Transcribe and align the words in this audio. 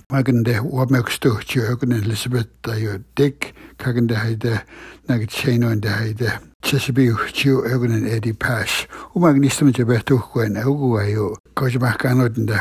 da 2.61 2.73
yo 2.75 2.97
Dick 3.15 3.53
kagan 3.77 4.07
de 4.07 4.15
haide 4.15 4.61
na 5.07 5.17
get 5.17 5.29
cheno 5.29 5.73
de 5.79 5.87
haide. 5.87 6.29
Chesabi 6.63 7.15
chu 7.31 7.63
ego 7.65 7.87
nen 7.87 8.05
Eddie 8.05 8.33
Pash. 8.33 8.87
O 9.15 9.19
magnistum 9.19 9.71
je 9.71 9.85
bet 9.85 10.11
o 10.11 10.17
gwen 10.17 10.57
ego 10.57 10.97
ayo. 10.99 11.35
Ko 11.55 11.67
je 11.67 11.79
makan 11.79 12.21
od 12.25 12.35
de 12.35 12.59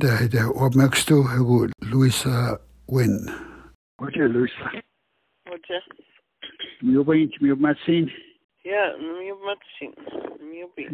de 0.00 0.28
de 0.28 0.42
wo 0.58 0.70
me 0.74 0.88
ksto 0.88 1.22
ego 1.38 1.68
Luisa 1.90 2.58
Win. 2.88 3.30
Wat 4.00 4.14
je 4.14 4.28
Luisa? 4.28 4.82
Hoca. 5.48 5.80
Mi 6.82 6.96
obayin 6.96 7.30
mi 7.40 7.52
obmatsin. 7.52 8.10
Ja, 8.64 8.96
mi 8.98 9.32
matsin. 9.46 9.94
Mi 10.50 10.64
obi. 10.64 10.88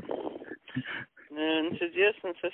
Nse 1.70 1.88
dias 1.94 2.16
nse 2.22 2.48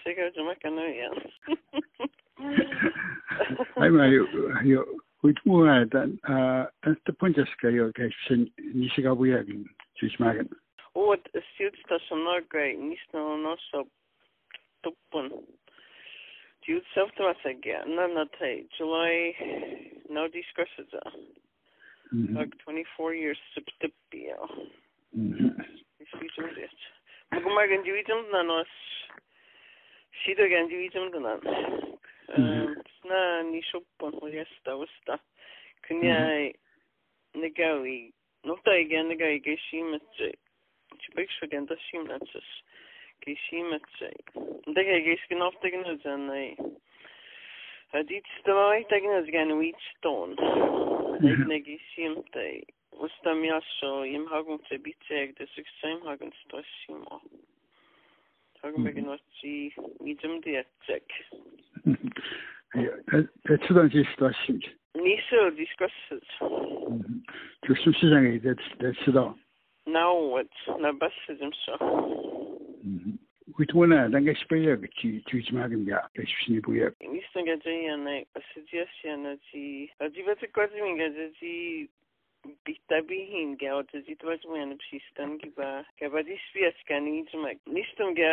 sega 2.41 2.65
jama 2.65 3.25
kano 3.35 3.55
yan. 3.55 3.83
Ai 3.83 3.91
ma 3.91 4.05
yo 4.07 4.27
yo 4.65 4.85
uit 5.25 5.39
mo 5.45 5.65
dan 5.65 6.19
dan 6.25 6.97
te 7.05 7.13
punjas 7.13 7.51
ka 7.61 7.69
yo 7.69 7.93
ka 7.93 8.09
sin 8.27 8.51
ni 8.75 8.89
siga 8.97 9.15
buya 9.15 9.45
gin 9.45 9.69
sis 10.01 10.19
magan. 10.19 10.49
O 10.95 11.13
het 11.13 11.29
stuurstation 11.55 12.25
Norge 12.25 12.77
nisno 12.77 13.37
no 13.37 13.57
so 13.71 13.87
tuppun. 14.83 15.31
Jude 16.67 16.85
self 16.95 17.11
to 17.17 17.25
us 17.25 17.41
again. 17.45 17.97
No, 17.97 18.07
no, 18.07 18.27
tay. 18.39 18.65
July, 18.77 19.33
no 20.11 20.29
discussions. 20.29 20.93
Mm-hmm. 22.15 22.37
Like 22.37 22.53
24 22.65 23.15
years 23.15 23.39
substipio. 23.57 24.37
Isvitum 25.17 26.55
dit. 26.55 26.77
Magumagan 27.33 27.85
juitum 27.87 28.29
na 28.33 28.43
nos. 28.43 28.69
Sido 30.23 30.45
gan 30.49 30.69
juitum 30.69 31.11
sna 33.01 33.21
ní 33.51 33.63
siúpan 33.71 34.17
ó 34.23 34.31
gheasta 34.31 34.77
usta. 34.77 35.19
Chunne 35.87 36.53
na 37.35 37.49
gaí 37.57 38.11
nóta 38.45 38.75
i 38.79 38.89
gan 38.91 39.09
na 39.09 39.15
ga 39.15 39.31
gé 39.45 39.57
síime 39.69 40.01
be 41.15 41.27
se 41.39 41.47
gan 41.47 41.69
a 41.71 41.77
síimna 41.91 42.19
gé 43.27 43.37
síime 43.47 43.79
de 44.67 44.83
gééis 44.83 45.29
gin 45.29 45.43
ofta 45.43 45.71
gan 45.71 45.87
an 45.87 46.31
a 47.93 48.03
dit 48.03 48.27
stoit 48.41 48.93
agin 48.93 49.17
as 49.19 49.31
gan 49.35 49.57
wheatstone 49.59 50.35
na 51.49 51.59
gé 51.59 51.79
síimta 51.95 52.45
usta 53.01 53.35
mi 53.35 53.49
so 53.81 54.05
im 54.05 54.27
hagum 54.27 54.59
te 54.69 54.79
biteag 54.79 55.31
mm-hmm. 55.31 55.39
de 55.39 55.47
su 55.55 55.63
sem 55.81 56.01
hagen 56.07 56.33
sto 56.45 56.63
síma. 56.85 57.21
Hagen 58.63 58.85
be 58.85 58.93
gen 58.93 59.07
no 59.07 59.17
tí 59.41 59.73
mídum 60.05 60.41
dietek. 60.45 61.09
Det 68.81 68.89
er 68.89 68.95
sådan. 69.05 69.35
Now 69.87 70.39
it's 70.41 70.63
na 70.81 70.93
bassism 70.93 71.53
so. 71.53 71.73
Uit 73.59 73.73
wona 73.75 74.09
dan 74.09 74.25
ga 74.25 74.35
spela 74.35 74.77
ki 74.77 75.25
tu 75.27 75.37
magan 75.53 75.85
ga. 75.85 75.99
Ke 76.15 76.27
shini 76.27 76.61
buya. 76.61 76.91
Nistan 77.03 77.45
ga 77.45 77.57
jaya 77.65 77.97
na 77.97 78.15
suggestion 78.55 79.23
na 79.23 79.35
ti. 79.51 79.91
Adi 80.01 80.23
vet 80.23 80.53
kwazi 80.53 80.83
minga 80.83 81.09
ji 81.09 81.19
bita 81.19 81.29
bihin 81.31 81.39
ga 81.39 81.39
o 81.39 81.39
ti 81.41 81.57
tu 81.59 81.59
vas 81.59 81.59
mo 81.59 81.59
psistan 81.61 81.79
ki 81.79 81.89
ba. 81.93 82.07
Ka 82.07 82.07
ba 82.07 82.10
dis 86.31 86.43
fias 86.53 86.79
kan 86.89 87.05
ni 87.05 87.25
jma. 87.31 87.51
Nistan 87.67 88.15
ga 88.15 88.31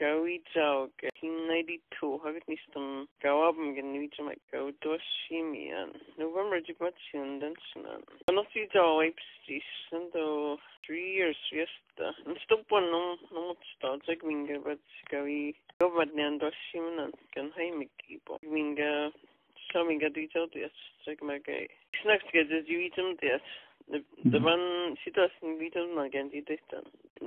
ga 0.00 0.10
wi 0.22 0.40
jao 0.54 0.88
ga 1.00 1.08
1992 1.22 2.20
hagat 2.24 2.44
nistan 2.52 3.06
ga 3.22 3.30
wabam 3.32 3.74
ga 3.74 3.82
ni 3.82 4.08
jma 4.16 4.34
ga 4.52 4.58
do 4.82 4.98
shimian. 4.98 5.90
November 6.18 6.60
ji 6.60 6.74
pat 6.80 6.94
sin 7.10 7.38
dan 7.40 7.54
sinan. 7.72 8.02
Ano 8.28 8.44
ti 8.52 8.66
jao 8.74 9.00
ai 9.00 9.10
psistan 9.20 10.10
do 10.12 10.58
three 10.86 11.08
years 11.16 11.40
fiesta. 11.50 12.12
En 12.26 12.36
stoppan 12.44 12.90
no 12.90 13.16
no 13.32 13.54
då 16.38 16.50
simunan 16.70 17.12
kan 17.34 17.52
heimikipo. 17.56 18.38
Minga 18.42 18.50
minga 18.54 19.12
dit 20.14 20.36
ut 20.36 20.52
det 20.52 20.70
så 21.04 21.16
kan 21.16 21.26
man 21.26 21.40
ge. 21.46 21.68
Snacks 22.02 22.32
get 22.32 22.48
det 22.48 22.68
ju 22.68 22.86
item 22.86 23.16
det. 23.16 23.40
Det 24.22 24.42
var 24.42 24.58
sitas 25.04 25.32
ni 25.42 25.56
vitum 25.58 25.94
na 25.94 26.08
gen 26.08 26.28
dit 26.28 26.46
det. 26.46 26.82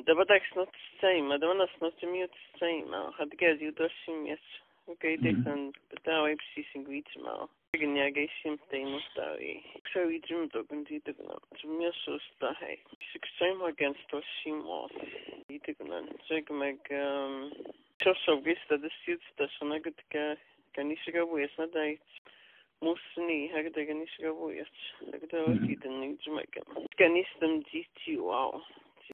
Det 0.06 0.14
var 0.14 0.26
dags 0.26 0.56
något 0.56 0.76
same, 1.02 1.38
det 1.38 1.48
var 1.48 1.54
nästan 1.54 1.80
något 1.80 2.04
mute 2.04 2.38
same. 2.60 3.12
Hade 3.18 3.36
ge 3.40 3.66
ju 3.66 3.72
då 3.72 3.90
sim 4.06 4.28
yes. 4.28 4.40
Okej, 4.86 5.18
det 5.18 5.44
kan 5.44 5.74
det 6.04 6.20
var 6.20 6.28
ju 6.28 6.38
precis 6.38 6.76
en 6.76 6.84
grit 6.84 7.16
mal. 7.24 7.48
Igen 7.74 7.96
jag 7.96 8.30
sim 8.44 8.58
det 8.70 8.86
måste 8.86 9.38
vi. 9.40 9.64
Så 9.94 10.06
vi 10.06 10.20
kan 10.20 10.84
dit 10.84 11.06
det. 11.06 11.16
Så 11.56 11.68
mer 11.68 11.92
så 11.92 12.20
sta 12.20 12.56
hej. 12.60 12.80
Success 13.14 13.62
against 13.62 14.14
oss 14.14 14.26
sim 14.44 14.68
off. 14.68 14.92
Dit 15.48 15.78
kan 15.78 15.88
så 16.28 16.54
man 16.54 16.80
ehm 16.90 17.52
så 18.04 18.14
så 18.14 18.36
visst 18.36 18.70
det 18.70 18.92
studs 19.02 19.28
det 19.38 19.50
så 19.52 19.66
något 19.66 20.10
ka 20.10 20.36
kan 20.36 20.38
gå 21.12 21.38
är 21.38 21.68
det 21.68 21.98
Musni, 22.82 23.48
har 23.48 23.64
det 23.64 23.86
kan 23.86 24.00
ni 24.00 24.08
sig 24.08 24.26
mm. 24.26 24.36
gå 24.36 24.52
är. 24.52 24.68
Det 25.12 25.32
det 25.32 25.42
var 25.42 25.68
dit 25.68 25.82
den 25.82 26.02
ni 26.02 26.18
Jamaica. 26.22 26.62
Kan 26.98 27.14
ni 27.14 27.24
stem 27.36 27.62
GT 27.62 28.18
wow. 28.18 28.62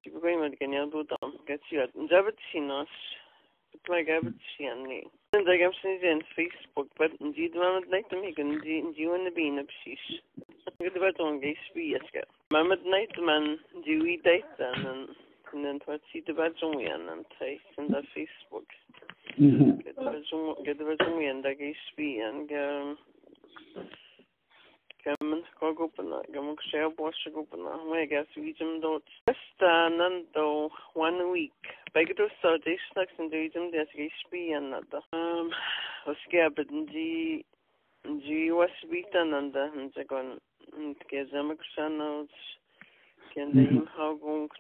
Det 0.04 0.10
går 0.10 0.38
med 0.38 0.60
kan 0.60 0.74
jag 0.74 0.90
då 0.90 1.04
då. 1.04 1.32
Gets 1.48 1.72
ju 1.72 1.82
att 1.82 1.94
det 1.94 2.36
sinas. 2.52 2.90
Det 3.72 3.90
var 3.90 4.02
gavet 4.02 4.34
sianni. 4.58 5.08
Den 5.32 5.44
där 5.46 5.56
gamla 5.56 5.80
sin 5.80 6.24
Facebook, 6.36 6.90
but 6.98 7.22
indeed 7.22 7.56
man 7.56 7.74
med 7.74 7.90
night 7.90 8.12
mig 8.12 8.34
kan 8.36 8.52
indeed 8.52 9.00
you 9.00 9.16
in 9.16 9.26
the 9.26 9.32
bean 9.32 9.60
up 9.60 9.72
sheesh. 9.72 10.22
Det 10.78 11.00
var 11.00 11.12
då 11.12 11.26
en 11.26 11.42
gay 11.42 11.56
spiaska. 11.70 12.24
Man 12.50 12.68
med 12.68 12.86
night 12.86 13.18
man 13.18 13.60
du 13.86 14.14
i 14.14 14.18
date 14.18 14.68
and 14.68 15.16
and 15.54 15.66
then 15.66 15.80
to 15.80 15.98
see 16.12 16.22
the 16.22 16.34
bad 16.34 16.54
som 16.58 16.80
igen 16.80 17.10
and 17.10 17.26
take 17.40 17.62
in 17.78 17.88
Facebook. 18.14 18.68
Det 19.38 19.94
var 19.96 20.22
som 20.24 20.56
det 20.66 20.84
var 20.84 21.06
som 21.06 21.22
igen 21.22 21.42
där 21.42 21.54
gay 21.54 21.74
spian 21.74 22.48
ga 22.48 22.96
gaman 25.04 25.44
kogupana 25.60 26.24
gamuk 26.34 26.62
share 26.62 26.90
bosha 26.90 27.30
gupana 27.30 27.78
we 27.92 28.06
gas 28.06 28.28
wijum 28.36 28.82
dot 28.82 29.04
sta 29.26 29.90
nando 29.90 30.70
one 30.94 31.24
week 31.32 31.62
begdo 31.94 32.28
so 32.42 32.58
this 32.58 32.82
next 32.96 33.20
in 33.20 33.30
wijum 33.30 33.72
des 33.72 33.88
gispi 33.96 34.54
anada 34.54 35.02
um 35.14 35.54
oske 36.06 36.44
abndi 36.46 37.44
ji 38.26 38.52
was 38.52 38.76
bita 38.92 39.24
nanda 39.24 39.72
njagon 39.76 40.40
ke 41.08 41.24
zamak 41.32 41.64
shanos 41.76 42.30
kende 43.34 43.62
im 43.62 43.88
hagungt 43.96 44.60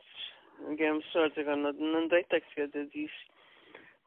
gem 0.77 1.01
so 1.12 1.27
jagon 1.36 1.62
nanda 1.80 2.24
tekska 2.30 2.68
de 2.71 2.86
dis 2.94 3.12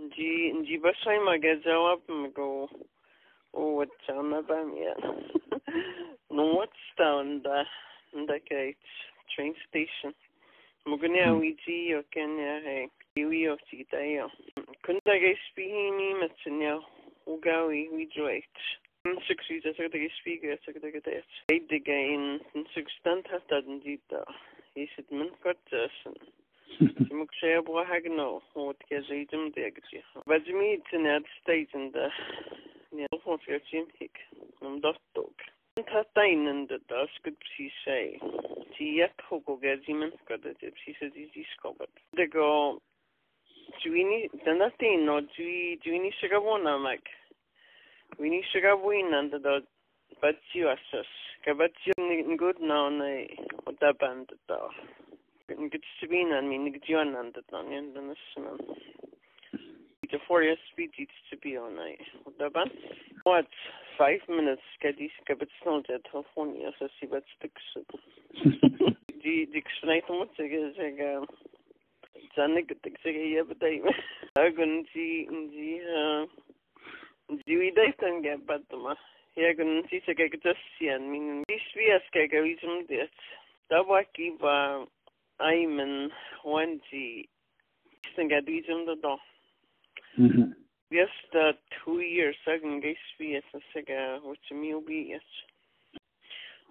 was 0.00 0.10
da 0.10 0.22
bei 0.22 0.50
godís 0.50 0.50
fi 0.50 0.50
godí 0.50 0.50
skofta 0.50 0.50
dígad. 0.50 0.50
Nji 0.50 0.52
nji 0.52 0.78
basai 0.78 1.18
maga 1.18 1.56
jawab 1.56 2.00
go 2.34 2.68
o 3.52 3.76
wachana 3.76 4.42
ba 4.42 4.64
mia. 4.64 4.94
No 6.30 6.44
what's 6.54 6.94
down 6.96 7.42
da 7.42 7.64
da 8.26 8.38
kait 8.38 8.76
train 9.34 9.54
station. 9.68 10.14
Mugani 10.86 11.20
awiji 11.20 11.94
o 11.94 12.02
kenya 12.10 12.60
he 12.60 12.88
iwi 13.16 13.48
o 13.48 13.56
tita 13.70 14.00
yo. 14.00 14.30
Kunda 14.82 15.18
ga 15.20 15.36
spihini 15.50 16.14
matsinya 16.14 16.82
ugawi 17.26 17.88
wi 17.92 18.06
joit. 18.16 18.56
Six 19.28 19.48
weeks 19.50 19.66
a 19.66 19.74
sagda 19.74 19.98
ga 19.98 20.08
spiga 20.20 20.58
sagda 20.64 20.90
ga 20.92 21.00
det. 21.00 21.24
Eid 21.50 21.84
ga 21.84 21.92
in 21.92 22.40
six 22.74 22.92
stand 23.00 23.26
hafta 23.26 23.62
den 23.62 23.80
dita. 26.80 26.98
He 26.98 27.04
said 27.04 27.12
min 27.12 27.18
got 27.18 27.18
jason. 27.18 27.18
Mug 27.18 27.30
sé 27.40 27.60
bu 27.66 27.72
hagno 27.84 28.42
ó 28.54 28.72
ge 28.88 29.00
éidirm 29.10 29.52
dégadtí. 29.52 30.02
Beidir 30.26 30.54
míid 30.54 30.92
in 30.92 31.06
ad 31.06 31.24
staten 31.40 31.92
de 31.92 32.10
nífir 32.92 33.60
Jimhiig 33.70 34.16
am 34.62 34.80
dotdog. 34.80 35.34
Tá 35.76 36.04
dainen 36.14 36.66
de 36.68 36.78
das 36.88 37.10
go 37.24 37.30
sí 37.56 37.70
sé. 37.84 38.18
Tí 38.76 39.00
ho 39.28 39.40
go 39.40 39.56
gezimen 39.56 40.12
go 40.26 40.36
sí 40.84 40.96
a 41.00 41.10
dí 41.10 41.46
skobad. 41.56 41.90
De 42.14 42.26
go 42.26 42.80
denna 44.44 44.70
te 44.78 44.96
no 44.96 45.20
duini 45.20 46.12
se 46.20 46.28
go 46.28 46.40
bhna 46.40 46.78
meg. 46.82 47.00
Wini 48.18 48.42
se 48.52 48.60
go 48.60 48.76
bhin 48.76 49.14
an 49.14 49.30
dat 49.30 49.64
badú 50.20 50.68
as. 50.68 51.06
Ga 51.44 51.54
bad 51.54 51.72
good 52.36 52.58
da. 54.46 54.70
Gitsbin 55.70 56.32
an 56.32 56.48
min 56.48 56.80
John 56.86 57.16
an 57.16 57.32
dat 57.32 57.52
an 57.52 57.68
den 57.70 58.16
de 60.10 60.18
for 60.26 60.42
speed 60.72 60.90
to 61.30 61.36
be 61.36 61.56
on 61.56 61.78
ban. 62.52 62.70
What 63.24 63.46
five 64.00 64.22
minutes 64.28 64.64
ke 64.80 64.92
die 64.96 65.12
heb 65.24 65.40
het 65.40 65.50
snel 65.60 65.82
het 65.86 66.04
telefoon 66.08 66.54
so 66.78 66.86
si 66.96 67.06
wat 67.12 67.26
stuk 67.36 67.58
die 69.22 69.48
die 69.52 69.62
snijt 69.80 70.08
moet 70.08 70.32
zeg 70.36 70.50
zeg 70.74 70.94
zannig 72.34 72.64
ik 72.64 72.96
zeg 73.02 73.14
je 73.14 73.44
bedij 73.48 73.80
gun 74.56 74.88
die 74.92 75.28
die 75.50 75.82
die 77.44 77.72
deit 77.72 78.02
an 78.02 78.22
ge 78.22 78.38
bad 78.46 78.72
ma 78.84 78.96
ja 79.34 79.52
gun 79.54 79.84
si 79.88 80.00
se 80.04 80.14
ke 80.14 80.38
just 80.42 80.64
si 80.78 80.88
an 80.88 81.10
min 81.10 81.42
die 81.42 81.60
swi 81.68 81.92
ke 82.10 82.26
go 82.32 82.42
dit 82.94 83.14
da 85.40 85.46
wa 85.46 85.52
ki 85.52 85.64
ba 85.64 85.72
aimen 85.72 86.12
wanji 86.44 87.28
ga 88.28 88.40
dijum 88.40 88.86
da 88.86 88.94
do 88.94 89.18
just 90.90 91.34
uh 91.34 91.52
two 91.84 92.00
years 92.00 92.36
sagan 92.44 92.80
geis 92.80 92.98
vi 93.18 93.36
a 93.36 93.42
siga 93.74 94.22
wat 94.22 94.50
mi 94.50 94.74
bi 94.86 95.20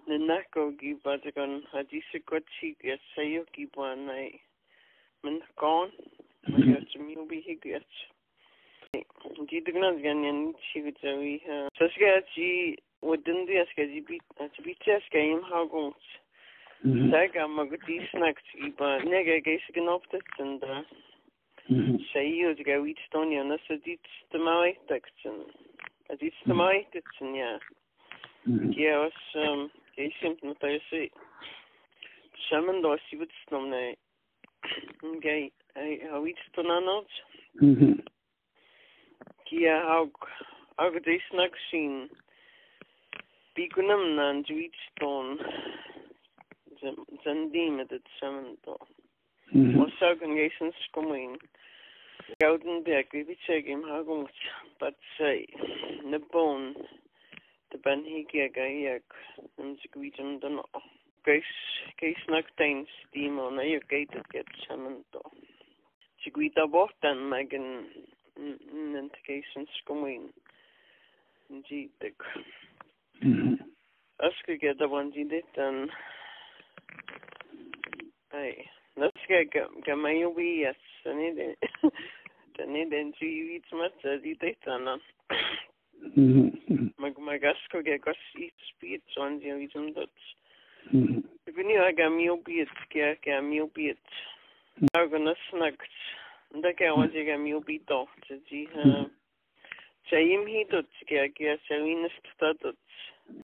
na 0.06 0.18
nako 0.18 0.70
gi 0.78 0.94
bad 1.04 1.22
gan 1.34 1.62
a 1.72 1.82
di 1.82 2.02
se 2.12 2.18
got 2.18 2.42
chi 2.60 2.76
ge 2.82 2.98
sayo 3.14 3.44
gi 3.52 3.66
ba 3.76 3.94
nai 3.94 4.40
men 5.22 5.42
gon 5.56 5.90
mi 6.98 7.16
bi 7.28 7.40
hi 7.40 7.54
get 7.62 7.86
di 9.48 9.60
dugna 9.60 10.02
gan 10.02 10.24
yan 10.24 10.52
chi 10.52 10.80
vi 10.80 10.94
wi 11.02 11.42
ha 11.46 11.68
so 11.78 11.88
ga 11.98 12.20
chi 12.34 12.76
wadin 13.02 13.46
di 13.46 13.58
as 13.58 13.68
ga 13.76 13.84
ji 13.84 14.00
bi 14.00 14.18
as 14.40 14.50
bi 14.64 14.74
ches 14.84 15.02
ga 15.12 15.18
im 15.18 15.42
ha 16.82 16.88
gons 16.88 17.10
Sega 17.12 17.46
mag 17.46 17.70
dísnakt 17.86 18.46
iba 18.54 18.98
nege 19.04 19.40
geis 19.44 19.64
gan 19.74 19.88
optet 19.88 20.40
an 20.40 20.58
da 20.58 20.84
sé 22.12 22.54
ga 22.64 22.80
witstonia 22.80 23.44
na 23.44 23.56
a 23.68 23.76
dit 23.76 24.00
de 24.30 24.38
maitekten 24.38 25.44
a 26.10 26.16
dit 26.16 26.34
de 26.44 26.54
maitetsen 26.54 27.34
ja. 27.34 27.58
Ge 28.72 28.96
was 28.96 29.20
geisimt 29.96 30.42
na 30.42 30.54
sé 30.88 31.10
semmen 32.48 32.82
da 32.82 32.96
si 33.08 33.16
witsnom 33.16 33.68
ne 33.68 33.96
ge 35.20 35.50
ha 36.10 36.18
witston 36.18 36.70
an 36.70 36.88
Ki 39.44 39.64
ha 39.66 40.06
a 40.78 40.90
déisnak 41.00 41.56
sin 41.70 42.08
bí 43.54 43.68
gunnom 43.68 44.16
na 46.82 46.88
an 46.88 46.94
juitstone. 46.96 47.22
zandime 47.22 47.84
het 47.88 48.08
semento. 48.18 48.76
Og 49.52 49.90
sagan 49.98 50.34
geisen 50.36 50.72
skomin. 50.72 51.40
Goudenberg 52.38 53.12
vi 53.12 53.24
vit 53.24 53.38
segim 53.38 53.82
ha 53.82 54.02
gongt, 54.02 54.36
but 54.78 54.94
sei 55.16 55.46
na 56.02 56.18
bon 56.18 56.76
de 57.68 57.78
ben 57.78 58.04
hige 58.04 58.48
ga 58.52 58.66
ik 58.94 59.14
um 59.56 59.76
se 59.78 59.88
gwitum 59.90 60.38
dan 60.38 60.64
geis 61.22 61.50
geis 61.96 62.24
nak 62.26 62.56
dein 62.56 62.86
stimo 62.86 63.50
na 63.50 63.62
je 63.62 63.80
gate 63.86 64.20
get 64.28 64.46
semento. 64.66 65.20
Se 66.16 66.30
gwita 66.30 66.66
bort 66.66 66.94
dan 67.00 67.28
megen 67.28 67.86
integration 68.94 69.66
skomin. 69.66 70.32
Jitek. 71.48 72.22
Aske 74.16 74.58
get 74.58 74.80
a 74.80 74.88
one 74.88 75.10
dit 75.10 75.58
an 75.58 75.90
Ai, 75.90 75.90
nas 75.90 75.90
ga 75.90 76.19
Ay, 78.30 78.68
no 78.94 79.10
sé, 79.26 79.48
Gamayo 79.84 80.34
vi 80.36 80.66
seneden 81.02 81.56
seneden 82.60 83.12
dzīvīt 83.16 83.70
mācīties 83.72 84.58
tādā. 84.64 84.98
Meg 87.00 87.18
magaszkog 87.18 87.88
egy 87.88 88.00
az 88.04 88.16
itt 88.32 88.60
spírt, 88.68 89.02
szóval 89.14 89.38
ilyen 89.40 89.58
vizumdot. 89.58 90.12
Vinnylag 91.44 91.98
a 91.98 92.08
mióbírt, 92.08 92.86
kérk 92.88 93.26
a 93.26 93.40
mióbírt. 93.40 94.08
Argon 94.92 95.26
a 95.26 95.34
snakt. 95.34 95.90
De 96.48 96.72
kell 96.72 96.92
az 96.92 97.14
egy 97.14 97.28
a 97.28 97.36
mióbító. 97.36 98.08
Tehát, 98.26 99.10
Csaim 100.02 100.44
hídot, 100.44 100.90
kérk 101.04 101.36
a 101.38 101.58
szavinest 101.66 102.34
tatot. 102.36 102.76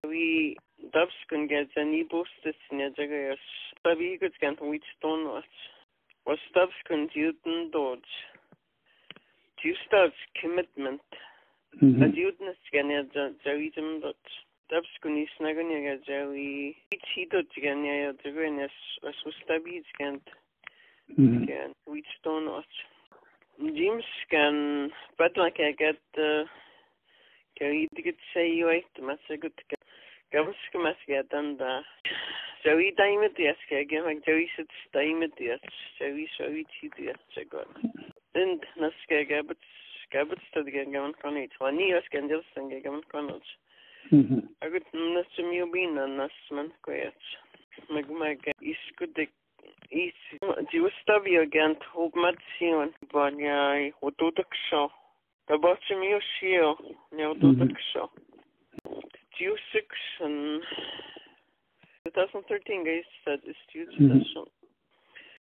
Vi 0.01 0.55
Darbs 0.93 1.17
gan 1.29 1.47
gedzeni 1.49 2.03
boostetsin 2.11 2.79
ja 2.79 2.89
tegeles 2.95 3.43
stabiilselt 3.71 4.37
gan 4.41 4.57
uitstunud. 4.61 5.47
Was 6.25 6.43
darbs 6.55 6.81
gan 6.89 7.07
juden 7.13 7.71
dood. 7.73 8.05
Just 9.63 9.93
als 9.93 10.19
commitment. 10.41 11.17
Nad 11.81 12.15
judnes 12.15 12.59
gan 12.71 12.91
ja 12.93 13.03
zeridem 13.43 14.01
dood. 14.01 14.35
Darbs 14.69 14.93
gan 15.01 15.17
isna 15.17 15.53
gan 15.57 15.71
ja 15.71 15.95
zeri. 16.05 16.75
Itsi 16.93 17.25
dood 17.31 17.57
gan 17.63 17.85
ja 17.85 18.13
tegeles 18.21 18.77
was 19.03 19.25
was 19.25 19.41
stabiilselt 19.43 19.97
gan. 19.97 20.21
Gan 21.49 21.73
uitstunud. 21.87 22.79
James 23.57 24.13
gan 24.29 24.93
pätla 25.17 25.49
käigat. 25.51 26.21
Käidigit 27.57 28.19
see 28.33 28.59
ju 28.59 28.69
aitamassa 28.69 29.37
kutka. 29.41 29.77
Ait 30.33 30.45
mas 30.45 30.45
gut 30.45 30.55
gavs 30.55 30.69
ka 30.71 30.79
mas 30.79 30.97
get. 31.07 31.31
Joey 32.63 32.91
ge 33.87 34.03
mag 34.03 34.25
Joey 34.25 34.49
sit 34.55 34.69
daime 34.93 35.27
dias 35.37 35.61
Joey 35.99 36.27
Joey 36.37 36.65
ti 36.65 36.89
dias 36.97 37.17
se 37.33 37.43
go. 37.45 37.63
Und 38.35 38.65
naske 38.77 39.25
gabet 39.29 39.57
gabet 40.11 40.39
stad 40.49 40.65
gen 40.65 40.91
gaman 40.91 41.13
konit. 41.21 41.51
Wa 41.59 41.71
ni 41.71 41.93
os 41.93 42.03
gen 42.11 42.27
dil 42.27 42.43
sen 42.53 42.69
ge 42.69 42.83
gaman 42.83 43.03
konot. 43.11 43.43
Agut 44.61 44.85
nas 44.93 45.37
mi 45.37 45.63
bin 45.71 45.97
an 45.97 46.17
nas 46.17 46.31
man 46.51 46.71
meg 48.19 48.53
iskudik 48.61 49.31
is 49.91 50.13
diwystafio 50.71 51.45
gan 51.49 51.75
hwbmation 51.93 52.93
boniau 53.11 53.91
o 54.01 54.11
dod 54.19 54.39
ag 54.39 54.55
sio. 54.69 54.89
Da 55.47 55.57
bot 55.57 55.79
i 55.89 55.95
mi 55.95 56.13
o 56.13 56.19
sio, 56.19 56.75
ne 57.11 57.27
o 57.27 57.33
dod 57.33 57.61
ag 57.61 57.71
mhm. 57.71 58.26
Diwsig 59.37 59.89
um, 60.25 60.61
2013 62.05 62.85
guys 62.85 63.09
said 63.23 63.39
is 63.45 63.59
diwsig 63.73 64.47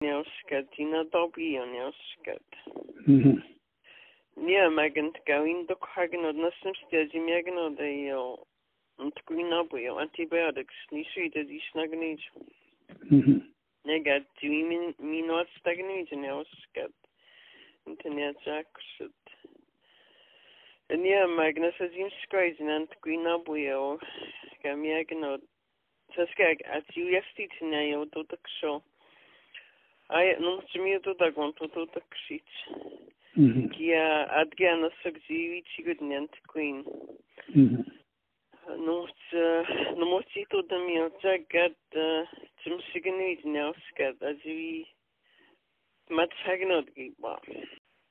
Neusgad, 0.05 0.67
dina 0.77 1.05
dobi 1.13 1.57
o 1.57 1.65
neusgad. 1.65 2.49
Nie, 4.37 4.69
megan 4.69 5.13
gawin 5.27 5.65
do 5.67 5.77
hagan 5.81 6.29
na 6.37 6.51
simstia 6.61 7.09
di 7.09 7.19
megan 7.19 7.57
o 7.57 7.71
de 7.71 8.13
o 8.13 8.47
Ant 8.99 9.19
gwynabwy 9.29 9.91
o 9.93 9.99
antibiotics, 10.01 10.77
ni 10.93 11.03
sydd 11.13 11.35
ydi 11.37 11.59
snagneid. 11.69 12.23
Nega, 13.89 14.15
dwi 14.41 14.63
min 14.65 14.95
yn 16.17 16.25
iawn 16.25 16.47
sgad. 16.63 16.95
Internet 17.93 18.41
jackset. 18.47 19.26
Yn 20.95 21.03
ia, 21.03 21.25
mag 21.27 21.57
nas 21.59 21.79
ydym 21.83 22.11
sgwaid 22.21 22.61
yn 22.63 22.71
ant 22.71 22.93
gwynabwy 23.03 23.65
o 23.75 23.97
gam 24.63 24.85
ia 24.87 25.01
gynod. 25.11 25.43
Sasgag, 26.15 26.63
at 26.77 26.93
yw 26.95 27.17
esti 27.19 27.49
tyna 27.57 27.81
i 27.89 27.95
o 27.97 28.05
dod 28.15 28.31
ag 28.37 28.51
sio. 28.55 28.77
Ai, 30.15 30.37
nung 30.39 30.61
sy'n 30.71 30.85
mi 30.85 30.95
o 30.95 31.01
dod 31.03 31.25
ag 31.27 31.39
o'n 31.43 31.55
dod 31.59 31.99
ag 31.99 32.19
sit. 32.23 32.61
Gia, 33.75 34.05
adgan 34.41 34.87
o 34.87 34.93
sagdi 35.01 35.41
i 35.59 35.63
ti 35.73 35.83
gwydyn 35.89 36.15
ant 36.21 36.39
gwyn. 36.53 36.85
Nút 38.87 39.35
na 39.35 40.07
mótító 40.07 40.63
da 40.71 40.79
mí 40.87 41.03
gad 41.51 41.77
trim 42.63 42.79
siganid 42.93 43.43
neasgad 43.45 44.23
a 44.23 44.33
dí 44.45 44.87
mat 46.11 46.33
haganod 46.47 46.89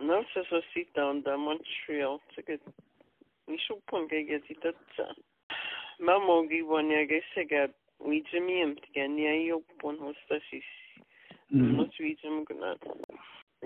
No 0.00 0.24
se 0.34 0.42
so 0.50 0.60
sit 0.74 0.92
down 0.94 1.22
da 1.22 1.36
Montreal 1.36 2.20
to 2.34 2.42
Nisokpontgeigazította. 3.46 5.14
mamogivonyagesega 5.98 7.68
wijami 8.08 8.62
amtiganiaiokponhostasis 8.62 10.70
noswijamgnat 11.50 12.80
mm. 12.86 12.94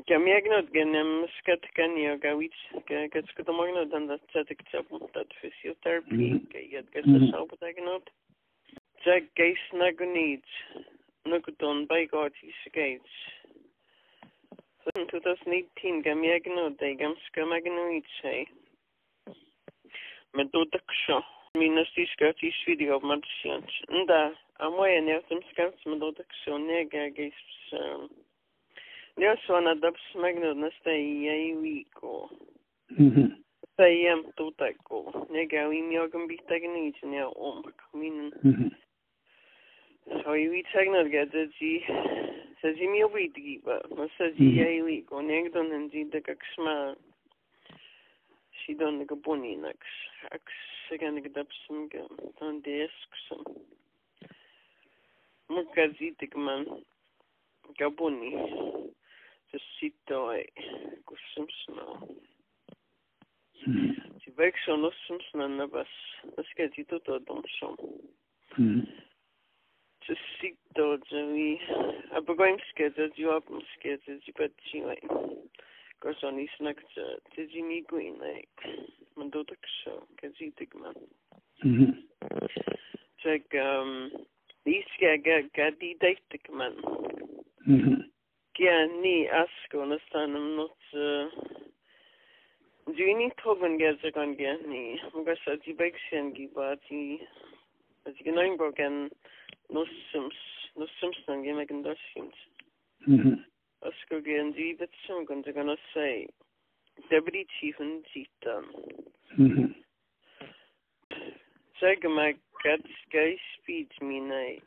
kamiagnoatgeniam 0.08 1.10
skatkaniogawic 1.38 2.56
katskatomagno 3.14 3.82
dandatsatekcapuntat 3.92 5.30
fisioterapia 5.40 6.34
mm. 6.34 6.46
kaiatkasasaupatagnot 6.52 8.04
mm. 8.10 8.16
jaggeisnagunij 9.06 10.44
nukuton 11.30 11.86
baigotisgeic 11.86 13.06
In 14.94 15.06
2018, 15.06 16.02
gamiagno 16.02 16.70
de 16.78 16.94
gamskamaknuice. 16.94 18.46
медудък 20.36 20.92
шо. 21.06 21.22
Минасишка 21.54 22.32
тишвиди 22.32 22.90
обмършианч. 22.90 23.82
Да, 24.06 24.34
а 24.58 24.70
моя 24.70 25.02
не 25.02 25.22
съм 25.28 25.38
скам 25.50 25.70
с 25.82 25.86
медудък 25.86 26.26
шо, 26.44 26.58
не 26.58 26.84
га 26.84 27.10
га 27.10 27.22
изпшам. 27.22 28.08
Не 29.18 29.36
шона 29.46 29.76
да 29.76 29.92
пшмегна 29.92 30.54
на 30.54 30.70
стая 30.70 31.48
и 31.48 31.54
вико. 31.54 32.30
Стаям 33.72 34.24
тутако. 34.36 35.26
Не 35.30 35.46
га 35.46 35.74
им 35.74 35.92
йогам 35.92 36.26
бих 36.26 36.40
тагнич, 36.48 36.96
не 37.02 37.24
омбак. 37.24 37.84
Минен. 37.94 38.32
Szóval 40.06 40.36
így 40.36 40.66
szegnörged, 40.72 41.34
ez 41.34 41.48
így, 41.58 41.84
ez 42.60 42.80
így 42.80 42.88
mi 42.88 43.02
a 43.02 43.08
védgíva, 43.08 43.80
most 43.96 44.20
ez 44.20 44.40
így 44.40 44.58
elég, 44.58 45.04
a 45.10 45.20
nyegdon, 45.20 45.72
ez 45.72 45.94
így 45.94 46.08
de 46.08 46.20
kaksmá, 46.20 46.94
시던 48.66 49.06
그 49.06 49.14
본인엑 49.20 49.78
악스간 50.30 51.22
그 51.22 51.32
답슨 51.32 51.88
그 51.88 52.04
단데스크슨 52.36 53.44
무카지틱만 55.46 56.82
가보니 57.78 58.32
저 59.50 59.58
시토에 59.58 60.44
구슴스나 61.04 62.00
지 64.20 64.34
백션 64.34 64.84
오슴스나 64.84 65.46
나바스 65.46 65.88
스케지 66.50 66.82
토토 66.84 67.20
돈숑 67.24 67.76
저 70.00 70.14
시토 70.40 70.98
저위 71.08 71.60
아버거임 72.10 72.56
스케지 72.68 73.10
지와프 73.14 73.60
스케지 73.74 74.18
지바치웨 74.24 74.96
Gazon 76.00 76.38
iznakt 76.38 76.96
uh, 76.96 77.16
tezi 77.34 77.62
miguine. 77.62 78.42
Man 79.16 79.30
dodak 79.30 79.66
so, 79.82 80.06
gazitig 80.20 80.74
man. 80.74 80.94
Mhm. 81.62 81.92
Zeg, 83.22 83.42
um, 83.52 83.60
ehm, 83.60 84.26
iske 84.64 85.18
ga 85.24 85.40
gadi 85.52 85.94
deitik 86.00 86.50
man. 86.50 86.74
Mhm. 87.66 88.02
Gia 88.58 88.86
ni 88.86 89.28
asko 89.28 89.84
nastanam 89.84 90.54
not 90.56 90.92
uh, 90.92 91.26
e, 91.26 91.56
Dini 92.86 93.30
toben 93.42 93.78
gezagan 93.78 94.36
gani. 94.36 95.00
Mugasa 95.14 95.56
di 95.64 95.72
beksien 95.74 96.34
gibati. 96.34 97.20
Als 98.04 98.14
ik 98.18 98.26
een 98.26 98.56
bogen, 98.56 99.10
no 99.68 99.84
sims, 99.84 100.36
no 100.74 100.86
sims 100.86 101.24
dan 101.24 101.42
gemegendassims. 101.42 102.48
Mhm. 102.98 103.34
Da 103.86 103.92
sims. 103.92 103.94
Asko 103.94 104.24
gan 104.24 104.52
di 104.52 104.74
bet 104.78 104.90
sim 105.06 105.24
gan 105.24 105.42
te 105.42 105.52
gan 105.52 105.76
say 105.94 106.26
Deputy 107.10 107.46
Chief 107.60 107.74
mm-hmm. 107.80 107.92
and 107.92 108.04
Chitan. 108.10 109.74
Zeg 111.80 112.04
ma 112.04 112.32
gat 112.64 112.80
sky 113.02 113.36
speed 113.54 113.88
mi 114.00 114.20
nai. 114.20 114.60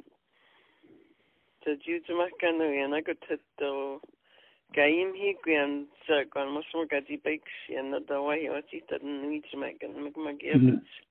Ta 1.63 1.71
jiu 1.85 2.01
ma 2.15 2.27
kan 2.39 2.59
yan 2.59 2.93
ago 2.93 3.13
tetto 3.27 3.99
gaim 4.73 5.13
hi 5.15 5.33
gwan 5.43 5.87
sa 6.07 6.23
gan 6.33 6.53
mas 6.53 6.65
mo 6.73 6.85
gadi 6.85 7.17
bikes 7.17 7.69
yan 7.69 7.91
na 7.91 7.99
da 7.99 8.21
wai 8.21 8.47
o 8.49 8.61
ti 8.61 8.81
ta 8.87 8.97
ni 9.03 9.41
ti 9.41 9.57
ma 9.57 9.71
gan 9.81 10.03
mag 10.03 10.17
mag 10.17 10.39
ebit. 10.43 10.59
Get 10.61 10.63
ga 10.63 10.75
jim 10.75 11.08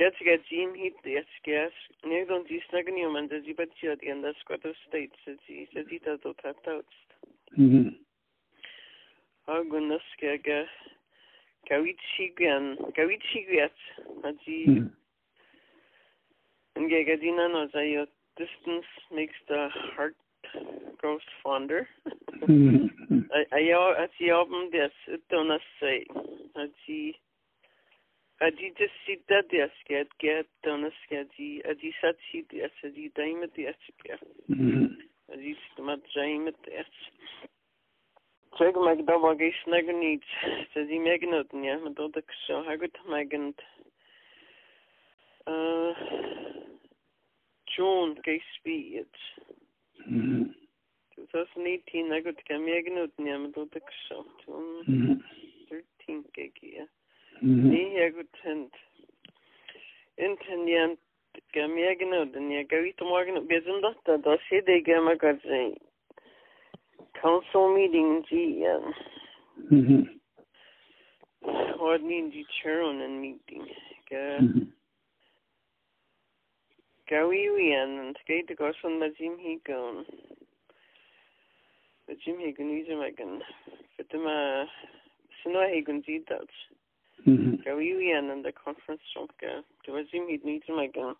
hi 0.00 0.92
des 1.04 1.26
gas 1.44 1.72
ne 2.04 2.24
don 2.24 2.44
ti 2.44 2.60
snagan 2.68 2.96
yo 2.96 3.10
man 3.10 3.28
da 3.28 3.38
ji 3.44 3.52
bat 3.52 3.68
ti 3.80 3.88
at 3.88 4.02
yan 4.02 4.22
da 4.22 4.32
squad 4.40 4.64
of 4.64 4.74
states 4.88 5.16
sa 5.24 5.32
ji 5.46 5.68
sa 5.74 5.82
ji 5.90 5.98
ta 5.98 6.16
to 6.22 6.32
ta 6.42 6.52
ta. 6.64 6.80
Agun 9.48 9.88
nas 9.88 10.06
ga 10.20 10.36
ga 10.36 10.64
Gawichi 11.68 12.32
gwan 12.36 12.76
gawichi 12.96 13.44
gwat 13.44 13.76
a 14.24 14.32
ji 14.44 14.80
Nge 16.80 17.04
ga 17.04 17.16
dina 17.16 17.48
no 17.48 17.68
za 17.68 17.80
yo 17.80 18.06
distance 18.36 18.88
makes 19.12 19.36
the 19.48 19.68
heart 19.94 20.16
grows 20.96 21.20
fonder. 21.42 21.86
Ayo 23.52 23.92
at 24.00 24.10
the 24.18 24.30
album 24.30 24.70
des 24.70 24.90
don't 25.28 25.60
say 25.78 26.06
at 28.40 28.56
the 28.56 28.66
at 28.66 28.74
the 28.76 28.84
just 28.84 28.94
sit 29.06 29.28
that 29.28 29.48
des 29.50 29.70
get 29.88 30.08
get 30.18 30.46
don't 30.62 30.92
get 31.08 31.28
the 31.36 31.62
at 31.68 31.78
the 31.80 31.92
sat 32.00 32.16
sit 32.32 32.48
des 32.48 32.62
at 32.62 32.70
the 32.82 33.08
time 33.16 33.42
at 33.42 33.54
the 33.54 33.64
get 34.04 34.20
at 35.32 35.38
the 35.76 35.82
mat 35.82 36.00
jaim 36.14 36.48
at 36.48 36.62
des 36.64 36.84
Zeg 38.58 38.74
meg 38.74 39.04
da 39.06 39.18
war 39.20 39.36
geis 39.36 39.64
negen 39.64 39.98
niet? 39.98 40.24
Ze 40.72 40.86
die 40.86 41.00
megenoten 41.00 41.62
ja 41.62 41.76
met 41.76 41.96
dat 41.96 42.16
ik 42.16 42.30
zo 42.30 42.62
ha 42.64 42.76
goed 42.76 42.98
megent 43.06 43.62
uh 45.44 45.96
June 47.64 48.16
geis 48.20 48.52
speed 48.52 49.16
2018 51.14 52.08
na 52.08 52.20
gut 52.20 52.42
ka 52.42 52.58
megenoten 52.58 53.24
ja 53.24 53.38
met 53.38 53.54
dat 53.54 53.74
ik 53.74 53.90
zo 53.90 54.26
mm-hmm. 54.46 55.24
13 55.68 56.26
geki 56.32 56.88
ja 57.40 57.70
ni 57.70 57.94
ja 57.96 58.08
gut 58.10 58.36
ga 61.52 61.66
megenoten 61.66 62.50
ja 62.50 62.62
ga 62.62 62.80
wit 62.80 63.00
morgen 63.00 63.46
bezin 63.46 63.80
dat 63.80 64.04
dat 64.22 64.40
sé 64.48 64.62
de 64.64 64.80
ga 64.82 65.00
ma 65.00 65.14
ga 65.14 65.34
council 67.20 67.68
meeting 67.74 68.24
ji 68.28 68.64
um 68.66 68.94
Mhm. 69.70 70.20
ordning 71.78 72.30
die 72.32 72.46
and 72.64 73.20
meeting 73.20 73.68
ga 74.08 74.38
Mhm. 74.40 74.72
gawi 77.06 77.48
wi 77.50 77.74
an 77.74 78.14
skate 78.20 78.46
to 78.48 78.54
go 78.54 78.72
son 78.80 78.98
ma 78.98 79.08
jim 79.18 79.38
hi 79.38 79.58
gon. 79.64 80.06
The 82.06 82.14
jim 82.16 82.38
hi 82.40 82.52
gon 82.52 82.70
user 82.70 82.96
ma 82.96 83.10
gon 83.10 83.42
fit 83.96 84.12
ma 84.14 84.66
sino 85.42 85.60
hi 85.60 85.80
gon 85.80 86.02
ji 86.02 86.18
dat 86.28 86.48
Mhm. 87.26 87.62
gawi 87.64 87.92
wi 87.94 88.16
an 88.16 88.30
in 88.30 88.42
the 88.42 88.52
conference 88.52 89.02
room 89.14 89.28
ga 89.40 89.62
to 89.84 89.92
was 89.92 90.08
jim 90.10 90.28
hi 90.28 90.38
need 90.42 90.62
ma 90.68 90.86
gon 90.86 91.16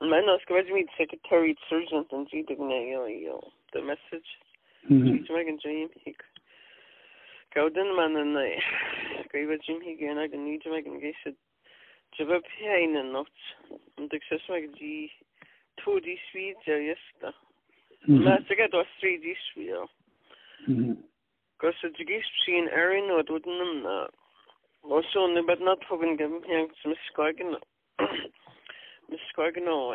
man 0.00 0.28
os 0.28 0.44
go 0.46 0.60
jim 0.62 0.86
secretary 0.98 1.56
surgeon 1.68 2.04
and 2.12 2.28
ji 2.28 2.42
de 2.42 2.54
ne 2.56 2.90
yo 2.90 3.06
yo 3.06 3.52
the 3.72 3.80
message. 3.80 4.28
Jim 4.88 5.36
ag 5.38 5.48
an 5.48 5.58
Jim 5.62 5.88
hiig. 6.04 6.20
Gauden 7.54 7.96
man 7.96 8.16
an 8.16 8.32
na 8.34 8.44
goiw 9.32 9.56
Jim 9.64 9.80
hi 9.80 9.94
gan 10.00 10.18
ag 10.18 10.34
an 10.34 10.46
ní 10.46 10.58
ag 10.58 10.86
an 10.86 11.00
géisi 11.00 11.34
Jib 12.16 12.28
pein 12.28 12.96
an 12.96 13.12
not 13.12 13.30
an 13.96 14.08
de 14.08 14.20
se 14.28 14.36
ag 14.52 14.68
dí 14.78 15.10
to 15.78 16.00
dí 16.00 16.18
sví 16.28 16.52
a 16.66 16.78
jesta. 16.88 17.32
Me 18.06 18.36
ga 18.56 18.66
do 18.68 18.84
strí 18.96 19.18
dí 19.22 19.36
sví. 19.46 19.70
Mhm. 20.68 20.96
Go 21.58 21.72
se 21.80 21.88
de 21.88 22.04
gés 22.04 22.26
sin 22.44 22.68
erin 22.68 23.08
no 23.08 23.22
doden 23.22 23.82
na 23.82 24.08
was 24.84 25.04
so 25.12 25.26
nu 25.26 25.42
bed 25.46 25.60
not 25.60 25.84
fogin 25.88 26.16
gem 26.16 26.42
he 26.46 26.66
mis 26.88 26.98
skogen 27.10 27.56
mis 29.08 29.20
skogen 29.32 29.64
no 29.64 29.94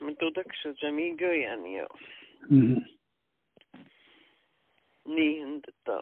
me 0.00 0.14
do 0.20 0.30
se 0.62 0.72
jami 0.80 1.16
go 1.16 1.30
an 1.52 1.64
yo. 1.66 1.86
Mhm. 2.50 2.84
níhinde 5.06 5.70
da 5.86 5.98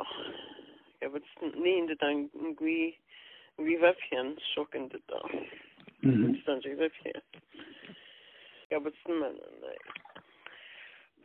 níhinde 1.54 1.96
an 2.00 2.28
gwi 2.56 2.96
gwi 3.58 3.76
wefchen 3.82 4.36
sokkende 4.54 4.98
da 5.08 5.20
Mhm. 6.02 6.40
stand 6.42 6.64
wefje 6.64 7.12
ja 8.70 8.78
wat 8.78 8.94
men 9.08 9.38
nei 9.62 9.78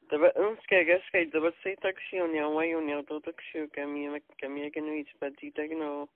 Daba 0.08 0.32
önske 0.34 0.84
gaskay 0.84 1.30
daba 1.30 1.52
say 1.62 1.76
taxi 1.76 2.20
on 2.20 2.34
ya 2.34 2.48
way 2.48 2.74
on 2.74 2.88
ya 2.88 3.02
to 3.02 3.20
taxi 3.20 3.68
kami 3.70 4.20
kami 4.36 4.70
kan 4.70 4.84
wi 4.84 5.04
spati 5.04 5.52
tagno 5.52 6.08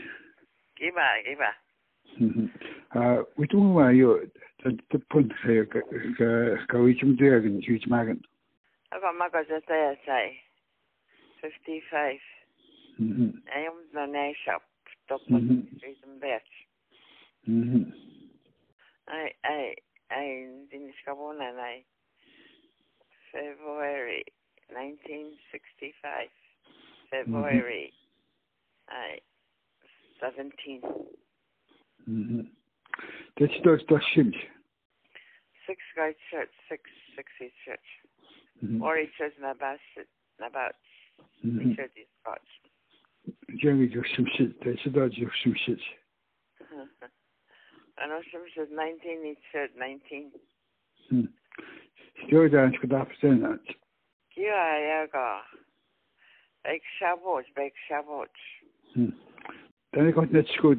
Iba, 0.81 1.19
iba. 1.33 1.55
Ah, 2.91 3.25
witu 3.37 3.75
wa 3.75 3.91
yo 3.91 4.21
ta 4.63 4.99
pun 5.11 5.35
se 5.43 5.67
ka 5.67 5.81
ka 6.69 6.79
wi 6.79 6.95
chim 6.95 7.17
dia 7.17 7.41
gan 7.41 7.61
chi 7.61 7.79
chim 7.79 7.91
gan. 7.91 8.23
Aba 8.93 9.13
ma 9.13 9.29
ka 9.29 9.43
jata 9.43 9.75
ya 9.75 9.95
sai. 10.07 10.39
55. 11.43 12.21
Mhm. 13.01 13.43
Ayum 13.55 13.79
na 13.93 14.07
nei 14.07 14.35
shop. 14.45 14.63
Top 15.09 15.21
pun 15.27 15.67
isum 15.83 16.21
bet. 16.21 16.47
Mhm. 17.49 17.93
Ai 19.09 19.35
ai 19.45 19.75
ai 20.11 20.67
din 20.71 20.93
skabona 21.03 21.53
nai. 21.55 21.85
February 23.33 24.25
1965. 24.71 26.31
February 27.11 27.93
mm-hmm. 28.91 30.27
uh, 30.27 30.31
17. 30.31 30.83
Mm-hmm. 32.09 32.41
That's 33.39 33.53
the, 33.65 33.79
the 33.89 34.01
Shinch. 34.15 34.35
Six 35.67 35.81
Guy 35.97 36.15
Church, 36.31 36.49
Six 36.69 36.83
Sixty 37.15 37.53
Church. 37.65 37.89
Mm-hmm. 38.65 38.83
Or 38.83 38.97
it 38.97 39.11
says 39.21 39.33
Nabat, 39.43 39.79
Nabat, 40.41 40.73
mm-hmm. 41.45 41.75
Church 41.75 41.93
is 41.97 42.09
Scotch. 42.23 42.41
Jerry 43.61 43.89
Yoshimshit, 43.89 44.55
they 44.65 44.79
said 44.83 44.95
that 44.95 45.13
Yoshimshit. 45.13 45.81
And 48.01 48.13
Yoshimshit 48.13 48.71
19, 48.75 48.99
it 49.05 49.39
said 49.53 49.71
19. 49.77 50.31
Hmm. 51.11 51.21
Still, 52.27 52.49
that's 52.51 52.77
good 52.81 52.93
after 52.93 53.39
that. 53.39 53.59
Here 54.29 54.55
I 54.55 55.07
go 55.13 55.41
ja. 56.63 56.83
Na 59.99 60.13
gash 60.13 60.29
ni 60.29 60.43
buya 60.43 60.59
ka 60.59 60.75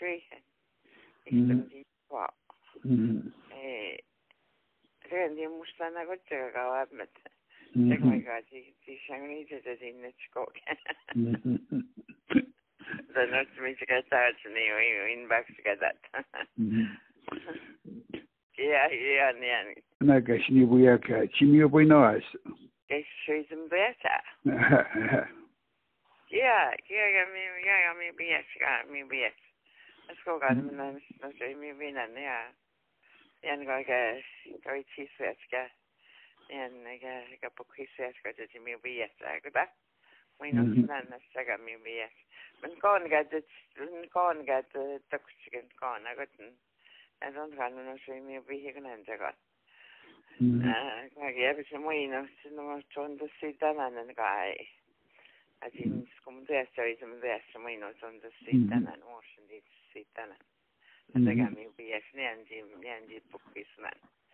på 2.02 2.30
krisväska 2.34 3.16
det 5.10 5.34
är 5.34 5.50
min 5.50 5.60
yes, 5.60 7.12
jag 7.12 7.31
Mm-hmm. 7.76 8.04
Oh 8.04 8.06
my 8.06 8.20
God, 8.20 8.44
die, 8.52 8.74
die 8.86 9.00
Shanghai-Tüte, 9.08 9.78
die 9.78 9.94
nicht 9.94 10.32
gucken. 10.32 10.62
Dann 13.14 13.32
hast 13.32 13.50
du 13.56 13.62
mich 13.62 13.80
gesagt, 13.80 14.38
nee, 14.54 15.14
ihn 15.14 15.30
wachst 15.30 15.58
du 15.58 15.64
gesagt. 15.64 16.10
Ja, 18.58 18.92
ja, 18.92 19.32
nee. 19.34 19.76
Na, 20.02 20.22
kaś 20.22 20.50
nie 20.50 20.66
wujaka, 20.66 21.28
ci 21.28 21.46
mi 21.46 21.58
yeah, 21.58 22.22
Kaś 22.90 23.28
jestem 23.28 23.70
beta. 23.70 24.22
yeah. 26.32 26.76
ja, 26.90 27.08
ja, 27.08 27.26
mi, 27.26 27.40
ja, 27.66 27.80
ja, 27.80 27.94
mi 27.94 28.12
bies, 28.12 28.46
ja, 28.60 28.84
mi 28.92 29.04
bies. 29.04 29.34
A 30.10 30.16
skoga, 30.16 30.54
no, 30.54 30.72
no, 30.72 30.92
no, 30.92 31.30
mi 31.58 31.72
I'm 33.44 33.66
going 33.66 33.86
to 33.86 33.92
go 34.46 34.64
kaś 34.64 34.86
ci 34.96 35.10
sveska. 35.18 35.81
Gapoquisiasgaja 37.42 38.48
Miviasagoda. 38.60 39.68
muinasjutunnasega 40.40 41.58
Mivias. 41.58 42.12
mind 42.62 42.78
koonkäed 42.82 43.34
ütlesid, 43.40 44.10
koonkäed 44.14 44.76
tõkkusid 45.14 45.72
koona, 45.80 46.12
aga 46.12 46.26
nad 47.22 47.38
on 47.38 47.56
kannanud 47.58 48.00
siin 48.06 48.44
vihiga 48.48 48.82
nendega. 48.82 49.34
aga 51.18 51.32
jääb 51.40 51.64
see 51.70 51.82
muinasjutu, 51.88 52.62
ma 52.62 52.80
tundus 52.94 53.34
siin 53.40 53.58
tänane 53.58 54.14
ka 54.14 54.30
ei. 54.46 54.70
aga 55.62 55.72
siis, 55.78 56.16
kui 56.24 56.34
ma 56.34 56.48
tõesti 56.50 56.82
olin, 56.86 57.10
ma 57.14 57.22
tõesti 57.26 57.66
muinasjutu 57.68 58.34
siin 58.40 58.70
tänane, 58.70 59.04
ma 59.06 59.20
usun, 59.20 59.50
et 59.50 59.78
siin 59.94 60.10
tänane. 60.14 60.52
Dlatego 61.14 61.44
mi 61.56 61.70
wyjaśniłem, 61.78 62.44
gdzie 62.44 62.64
miałem 62.66 63.06
gdzie 63.06 63.22
pokwisnąć. 63.22 64.21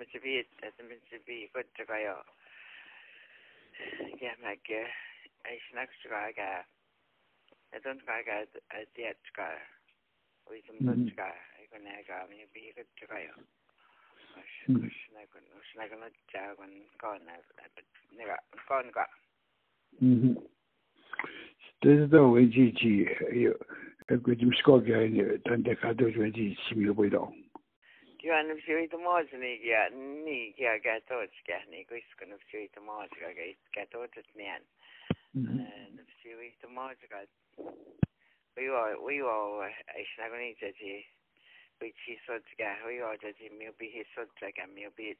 michibi 0.00 0.40
esi 0.64 0.82
michibi 0.88 1.44
ikut 1.44 1.68
juga 1.76 1.96
yo 2.00 2.16
ya 4.20 4.32
magi 4.40 4.80
aishnak 5.44 5.92
juga 6.00 6.32
ga 6.32 6.64
edon 7.76 8.00
juga 8.00 8.16
ga 8.24 8.36
azia 8.72 9.12
juga 9.28 9.60
uizumdo 10.48 10.96
juga 11.04 11.28
ikut 11.60 11.80
naga 11.84 12.24
michibi 12.32 12.72
ikut 12.72 12.88
juga 12.96 13.20
yo 13.20 13.36
ushnagun 14.72 15.44
ushnagun 15.60 16.08
jagun 16.32 16.72
kon 16.96 17.20
naga 18.16 18.40
kon 18.64 18.88
ga 18.88 19.04
This 21.82 22.10
the 22.10 22.20
way 22.24 22.46
ji 22.48 22.72
ji 22.72 23.08
yo 23.36 23.52
ཁྱི 24.08 24.16
ཕྱད 24.16 24.40
མམ 24.48 24.52
གསྲ 24.64 24.80
གསྲ 24.84 25.04
གསྲ 25.04 25.44
གསྲ 25.50 25.56
གསྲ 25.56 25.94
གསྲ 26.00 26.24
གསྲ 26.40 27.04
གསྲ 27.04 27.12
གསྲ 27.12 27.49
get 33.32 33.56
get 33.72 33.96
out 33.96 34.12
at 34.12 34.28
man. 34.36 34.60
And 35.32 35.96
if 35.96 36.10
see 36.20 36.36
the 36.60 36.68
more, 36.68 36.92
got 37.08 37.30
we 38.56 38.68
are, 38.68 38.98
we 39.00 39.24
are, 39.24 39.64
I 39.64 40.04
should 40.04 40.28
not 40.28 40.36
need 40.36 40.60
to 40.60 40.68
see. 40.76 41.06
We 41.80 41.96
see 42.04 42.20
so 42.28 42.36
to 42.36 42.54
get, 42.60 42.84
we 42.84 43.00
are 43.00 43.16
to 43.16 43.32
see 43.40 43.48
me 43.48 43.72
be 43.80 43.88
his 43.88 44.04
so 44.12 44.28
like 44.44 44.60
a 44.60 44.68
me 44.68 44.84
beach. 44.92 45.16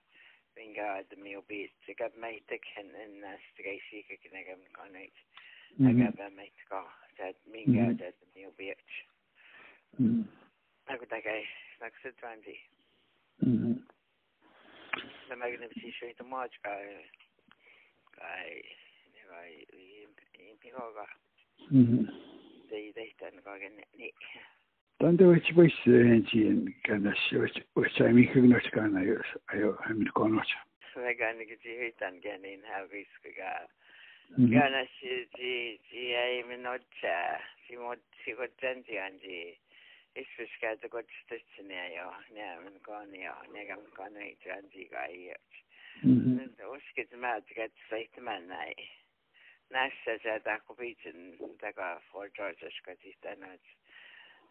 being 0.57 0.73
got 0.73 1.05
the 1.13 1.21
meal 1.21 1.45
beat. 1.45 1.69
I 1.85 1.93
got 1.93 2.17
my 2.17 2.41
dick 2.49 2.65
and 2.77 2.89
and 2.89 3.21
uh 3.21 3.37
stay 3.53 3.81
she 3.89 4.01
can 4.09 4.33
I 4.33 4.49
get 4.49 4.57
connect. 4.73 5.17
I 5.77 5.93
got 5.93 6.17
mm-hmm. 6.17 6.17
that 6.17 6.33
mate 6.33 6.57
go 6.69 6.81
that 7.21 7.37
me 7.45 7.65
got 7.69 8.01
that 8.01 8.17
the 8.17 8.29
meal 8.33 8.53
beat. 8.57 8.81
I 9.97 10.01
mm-hmm. 10.01 10.25
got 10.89 11.09
that 11.09 11.23
guy 11.25 11.45
next 11.81 12.01
to 12.01 12.09
Janji. 12.17 12.57
The 15.29 15.35
magnificent 15.35 15.93
straight 15.95 16.17
to 16.17 16.23
March 16.23 16.55
guy. 16.63 16.83
Guy 18.15 18.63
guy 19.27 19.51
pigoga 20.61 21.07
dei 22.69 22.91
dei 22.95 23.11
tan 23.19 23.35
gagen 23.43 23.75
ni 23.97 24.11
Dan 24.99 25.17
det 25.17 25.27
var 25.27 25.35
ikke 25.35 25.53
bare 25.55 26.15
en 26.15 26.25
tiden, 26.25 26.73
kan 26.85 27.05
jeg 27.05 27.17
si, 27.17 27.61
og 27.75 27.85
så 27.89 28.03
mye 28.09 28.47
nok 28.47 28.65
kan 28.73 28.95
jeg 28.97 29.05
gjøre, 29.05 29.23
jeg 29.53 29.73
har 29.85 29.93
min 29.93 30.09
kone 30.17 30.39
også. 30.41 30.57
så 30.93 31.01
jeg 31.01 31.17
kan 31.17 31.41
ikke 31.41 31.57
til 31.61 31.77
hitan 31.83 32.21
gen 32.21 32.45
in 32.45 32.63
got 38.37 38.51
tanti 38.61 38.95
anji 38.97 39.59
is 40.17 40.27
fiska 40.37 40.75
to 40.81 40.87
got 40.87 41.05
stitch 41.23 41.59
ne 41.69 41.95
yo 41.95 42.07
ne 42.33 42.45
men 42.63 42.79
kon 42.85 43.13
yo 43.13 43.33
ne 43.53 43.65
gam 43.65 43.83
kon 43.95 44.13
ne 44.13 44.35
anji 44.57 44.89
ga 44.91 45.05
yo 45.07 45.35
och 46.69 46.81
skit 46.83 47.11
med 47.11 47.35
att 47.35 47.49
get 47.49 47.71
sagt 47.89 48.17
man 48.21 48.47
nej 48.47 48.75
nästa 49.69 50.19
så 50.19 50.39
där 50.43 50.59
kopiten 50.59 51.37
där 51.59 51.71
går 51.71 51.99
för 52.11 52.29
George 52.35 52.71
ska 52.71 52.95
titta 52.95 53.35
nåt 53.35 53.67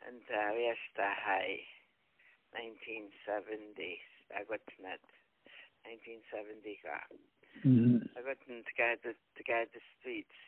and 0.07 0.31
uh, 0.31 0.55
vi 0.55 0.66
är 0.66 0.79
high 1.26 1.64
1970 2.52 4.00
I 4.40 4.44
got 4.44 4.79
net 4.79 5.00
1970 5.83 6.81
ga 6.83 7.00
I 8.16 8.22
got 8.22 8.40
to 8.46 8.72
get 8.76 9.02
the 9.02 9.12
to 9.12 9.42
get 9.46 9.72
the 9.72 9.81
streets 9.98 10.38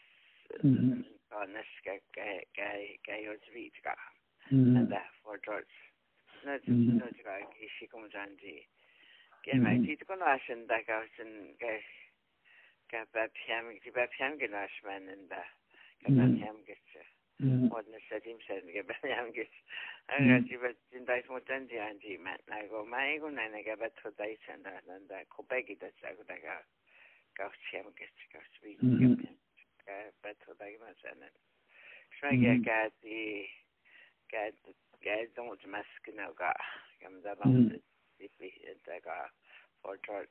ga 3.83 3.97
Mhm. 3.99 4.18
Mm-hmm. 4.53 4.77
and 4.81 4.89
therefore 4.89 5.37
George. 5.45 5.77
Na 6.45 6.57
ji 6.65 6.73
na 6.73 7.05
ji 7.13 7.21
ga 7.21 7.37
ki 7.53 7.87
kom 7.93 8.09
jan 8.09 8.33
ji. 8.41 8.65
Ke 9.45 9.53
mai 9.61 9.77
ti 9.85 9.93
ko 10.01 10.17
na 10.17 10.41
shin 10.41 10.65
da 10.65 10.81
ga 10.89 11.05
shin 11.17 11.53
ga 11.61 11.69
ga 12.89 13.05
ba 13.13 13.29
pyam 13.37 13.69
ji 13.85 13.91
ba 13.93 14.09
pyam 14.17 14.41
ge 14.41 14.49
na 14.49 14.65
shman 14.81 15.05
in 15.13 15.29
da. 15.29 15.45
Ga 16.01 16.09
ba 16.17 16.25
pyam 16.33 16.57
ge 16.65 16.81
che. 16.89 17.05
Od 17.77 17.85
na 17.93 18.01
sa 18.09 18.17
tim 18.25 18.41
shen 18.41 18.65
ge 18.73 18.81
ba 18.89 18.97
pyam 19.05 19.29
ge. 19.37 19.45
An 20.17 20.33
ga 20.33 20.41
ji 20.49 20.57
ba 20.57 20.73
jin 20.89 21.05
dai 21.05 21.21
mo 21.29 21.41
tan 21.45 21.69
ji 21.69 21.77
an 21.77 22.01
ma 22.25 22.33
na 22.49 22.65
go 22.73 22.87
mai 22.89 23.19
go 23.21 23.29
na 23.29 23.53
na 23.53 23.61
ga 23.61 23.77
ba 23.77 23.93
to 24.01 24.09
dai 24.17 24.33
chen 24.49 24.63
da 24.65 24.73
na 24.89 24.97
da 25.13 25.21
ko 25.29 25.45
ba 25.45 25.61
gi 25.61 25.77
da 25.77 25.93
sa 26.01 26.17
go 26.17 26.25
da 26.25 26.41
ga. 26.41 26.57
Ga 27.37 27.53
pyam 27.69 27.93
ge 27.93 28.09
ga 28.33 28.41
shi 28.57 28.81
ge. 28.81 29.29
Ga 29.85 30.09
ba 30.25 30.33
to 30.41 30.57
mm-hmm. 30.57 30.59
dai 30.59 30.75
ma 30.81 30.89
sa 31.05 31.13
na. 31.21 31.29
Shwa 32.17 32.33
ge 32.33 32.65
ga 32.65 32.89
ti 33.05 33.45
قاعد 34.33 34.55
قاعد 35.05 35.41
متمسك 35.41 36.09
انه 36.09 36.27
قام 37.03 37.21
دابا 37.21 37.79
في 38.39 38.73
انت 38.73 38.91
قاع 39.07 39.31
فورتورت 39.83 40.29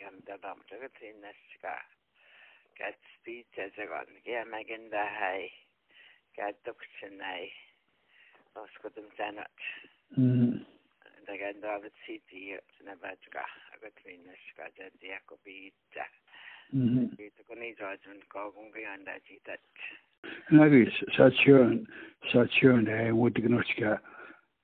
قام 0.00 0.18
دابا 0.18 0.54
متقد 0.54 0.90
في 0.98 1.10
الناس 1.10 1.36
قاع 1.62 1.86
قاعد 2.78 2.94
تستيد 2.94 3.46
تزغون 3.56 4.20
يا 4.26 4.44
ما 4.44 4.58
قندا 4.58 5.02
هاي 5.02 5.50
قاعد 6.38 6.56
دكتشن 6.66 7.20
هاي 7.20 7.52
بس 8.56 8.78
كنت 8.82 8.98
متانات 8.98 9.60
da 11.26 11.36
gan 11.36 11.60
da 11.62 11.78
vet 11.78 11.94
siti 12.06 12.58
na 12.86 12.94
batka 13.02 13.44
agat 13.74 13.96
minna 14.06 14.34
shka 14.44 14.66
da 14.76 14.86
dia 15.00 15.18
ko 15.28 15.36
bita 15.44 16.06
mhm 16.74 17.06
bita 17.18 17.44
ko 17.46 17.54
ni 17.54 17.68
jajun 17.78 18.18
ko 18.32 18.50
gungi 18.54 18.82
anda 18.94 19.14
jitat 19.28 19.62
Nabi 20.52 20.90
Saturn, 21.16 21.86
Saturn 22.32 22.88
ay 22.88 23.12
wudignochka. 23.14 24.00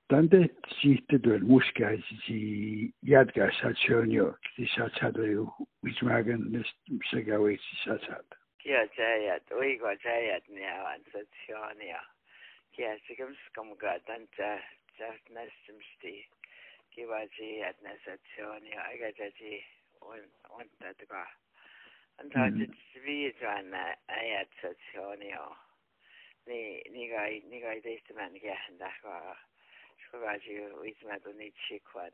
Tande 0.09 0.49
sihte 0.79 1.17
dön 1.23 1.47
muska 1.47 1.95
zi 2.25 2.93
yadga 3.03 3.51
Saturn 3.61 4.11
yo, 4.11 4.35
ti 4.55 4.67
satsad 4.75 5.15
yo, 5.15 5.53
which 5.81 6.01
magan 6.03 6.51
nes 6.51 6.67
segawe 7.11 7.51
ti 7.55 7.75
satsad. 7.83 8.27
Kia 8.59 8.87
chayat, 8.95 9.47
uigo 9.51 9.91
chayat 10.03 10.43
niawan 10.51 11.03
Saturn 11.11 11.79
yo. 11.79 12.01
Kia 12.75 12.99
sikam 13.07 13.35
skam 13.47 13.71
ga 13.79 13.99
tanta 14.07 14.59
just 14.99 15.23
nestim 15.31 15.79
sti. 15.95 16.27
Kiva 16.95 17.27
chayat 17.35 17.75
nes 17.83 17.99
Saturn 18.03 18.63
yo, 18.67 18.79
aga 18.91 19.11
chachi 19.15 19.63
un, 20.03 20.23
un 20.59 20.67
tatga. 20.79 21.23
Ga. 22.17 22.23
An 22.23 22.29
ta 22.29 22.49
Mhm. 22.49 22.57
jit 22.57 22.71
svi 22.93 23.33
jan 23.39 23.69
na 23.71 23.95
ayat 24.09 24.49
sa 24.61 24.73
tsiyonia. 24.73 25.57
Ni 26.47 26.81
ni 26.91 27.07
ga 27.09 27.25
ni 27.49 27.61
ga 27.61 27.71
ide 27.75 28.01
man 28.15 28.33
ga 28.39 28.57
da 28.79 28.91
ga. 29.03 29.37
Shko 30.03 30.21
ga 30.21 30.37
ji 30.39 30.57
ui 30.59 30.95
ma 31.03 31.17
do 31.19 31.33
ni 31.33 31.51
chi 31.51 31.79
kwan. 31.79 32.11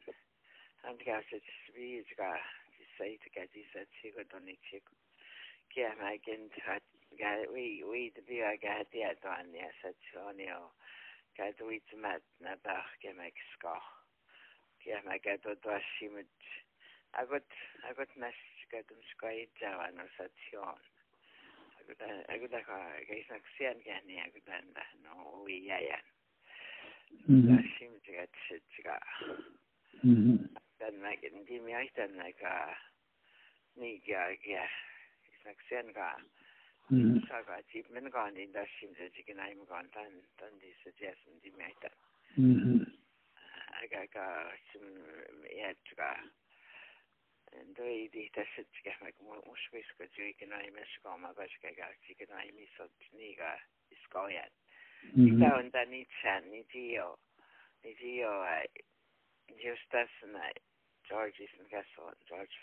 An 0.84 0.98
ga 0.98 1.22
sa 1.30 1.38
svi 1.40 2.04
ga 2.18 2.38
ji 2.78 2.86
sai 2.98 3.18
ta 3.18 3.30
ga 3.36 3.46
ji 3.54 3.66
sa 3.74 3.80
chi 4.02 4.12
go 4.12 4.24
do 4.24 4.40
ni 4.40 4.58
chi 4.70 4.82
Kia 5.74 5.96
mai 6.00 6.18
gen 6.26 6.50
hat 6.66 6.84
ga 7.18 7.32
we 7.54 7.84
we 7.84 8.12
de 8.16 8.22
bi 8.22 8.42
a 8.42 8.58
ga 8.58 8.74
hat 8.78 8.94
ya 8.94 9.14
dan 9.24 9.54
ya 9.54 9.70
sa 9.82 9.90
tsonio 10.06 10.72
ga 11.38 11.52
do 11.58 11.70
it 11.70 11.90
mat 11.98 12.22
na 12.40 12.56
ba 12.64 12.86
ge 13.02 13.14
mai 13.18 13.34
ska 13.54 13.76
kia 14.82 15.02
mai 15.06 15.18
ga 15.20 15.38
do 15.38 15.56
do 15.56 15.80
shimit 15.98 16.30
agot 17.14 17.44
agot 17.90 18.10
nas 18.18 18.36
ટૂંચકાઈ 18.82 19.50
સાચીઓન 20.18 20.80
aguda 22.30 22.60
gaisak 23.08 23.44
sian 23.58 23.78
gani 23.84 24.20
aguda 24.22 24.62
na 24.76 24.84
no 25.04 25.44
uiyayan 25.44 26.06
da 27.28 27.58
sim 27.78 27.92
tiga 28.06 28.26
tiga 28.76 28.98
dan 30.80 30.96
na 31.02 31.12
di 31.48 31.60
mi 31.60 31.74
ai 31.74 31.90
dan 31.96 32.16
na 32.16 32.32
ka 32.32 32.76
ni 33.76 34.00
ga 34.08 34.32
ga 34.46 34.66
isak 35.34 35.60
sian 35.68 35.92
ga 35.94 36.16
sa 37.28 37.42
ga 37.44 37.62
ji 37.72 37.84
men 37.92 38.10
ga 38.10 38.30
ni 38.32 38.48
da 38.52 38.66
sim 38.80 38.96
tiga 38.96 39.10
tiga 39.12 39.34
na 39.36 39.52
im 39.52 39.66
ga 39.66 39.84
dan 39.94 40.12
dan 40.40 40.52
di 40.60 40.72
suggest 40.84 41.20
di 41.44 41.52
mi 41.58 41.64
ai 41.64 41.76
dan 41.82 41.96
aga 43.84 44.08
ga 44.08 44.28
sim 44.72 44.88
ya 45.52 45.74
tiga 45.84 46.16
Då 47.76 47.84
är 47.84 48.10
det 48.10 48.30
där 48.34 48.50
så 48.56 48.64
tycker 48.64 48.92
jag 48.92 49.02
mig 49.02 49.14
måste 49.46 49.70
vi 49.72 49.84
ska 49.84 50.22
ju 50.22 50.28
inte 50.28 50.46
nej 50.46 50.72
men 50.72 50.86
ska 50.86 51.18
man 51.18 51.36
bara 51.36 51.48
ska 51.48 51.72
ga 51.72 51.88
tycker 52.08 52.28
nej 52.30 52.52
men 52.54 52.68
så 52.78 52.88
ni 53.12 53.34
ga 53.34 53.60
ska 54.04 54.32
ja. 54.32 54.46
Mhm. 55.14 55.40
Då 55.40 55.56
och 55.56 55.72
där 55.72 55.86
ni 55.86 56.06
chan 56.06 56.44
ni 56.44 56.64
dio. 56.64 57.18
Ni 57.84 57.94
dio 57.94 58.30
just 59.48 59.90
das 59.90 60.10
nej. 60.26 60.54
George 61.10 61.44
is 61.44 61.54
in 61.60 61.66
Castle, 61.70 62.14
George 62.30 62.56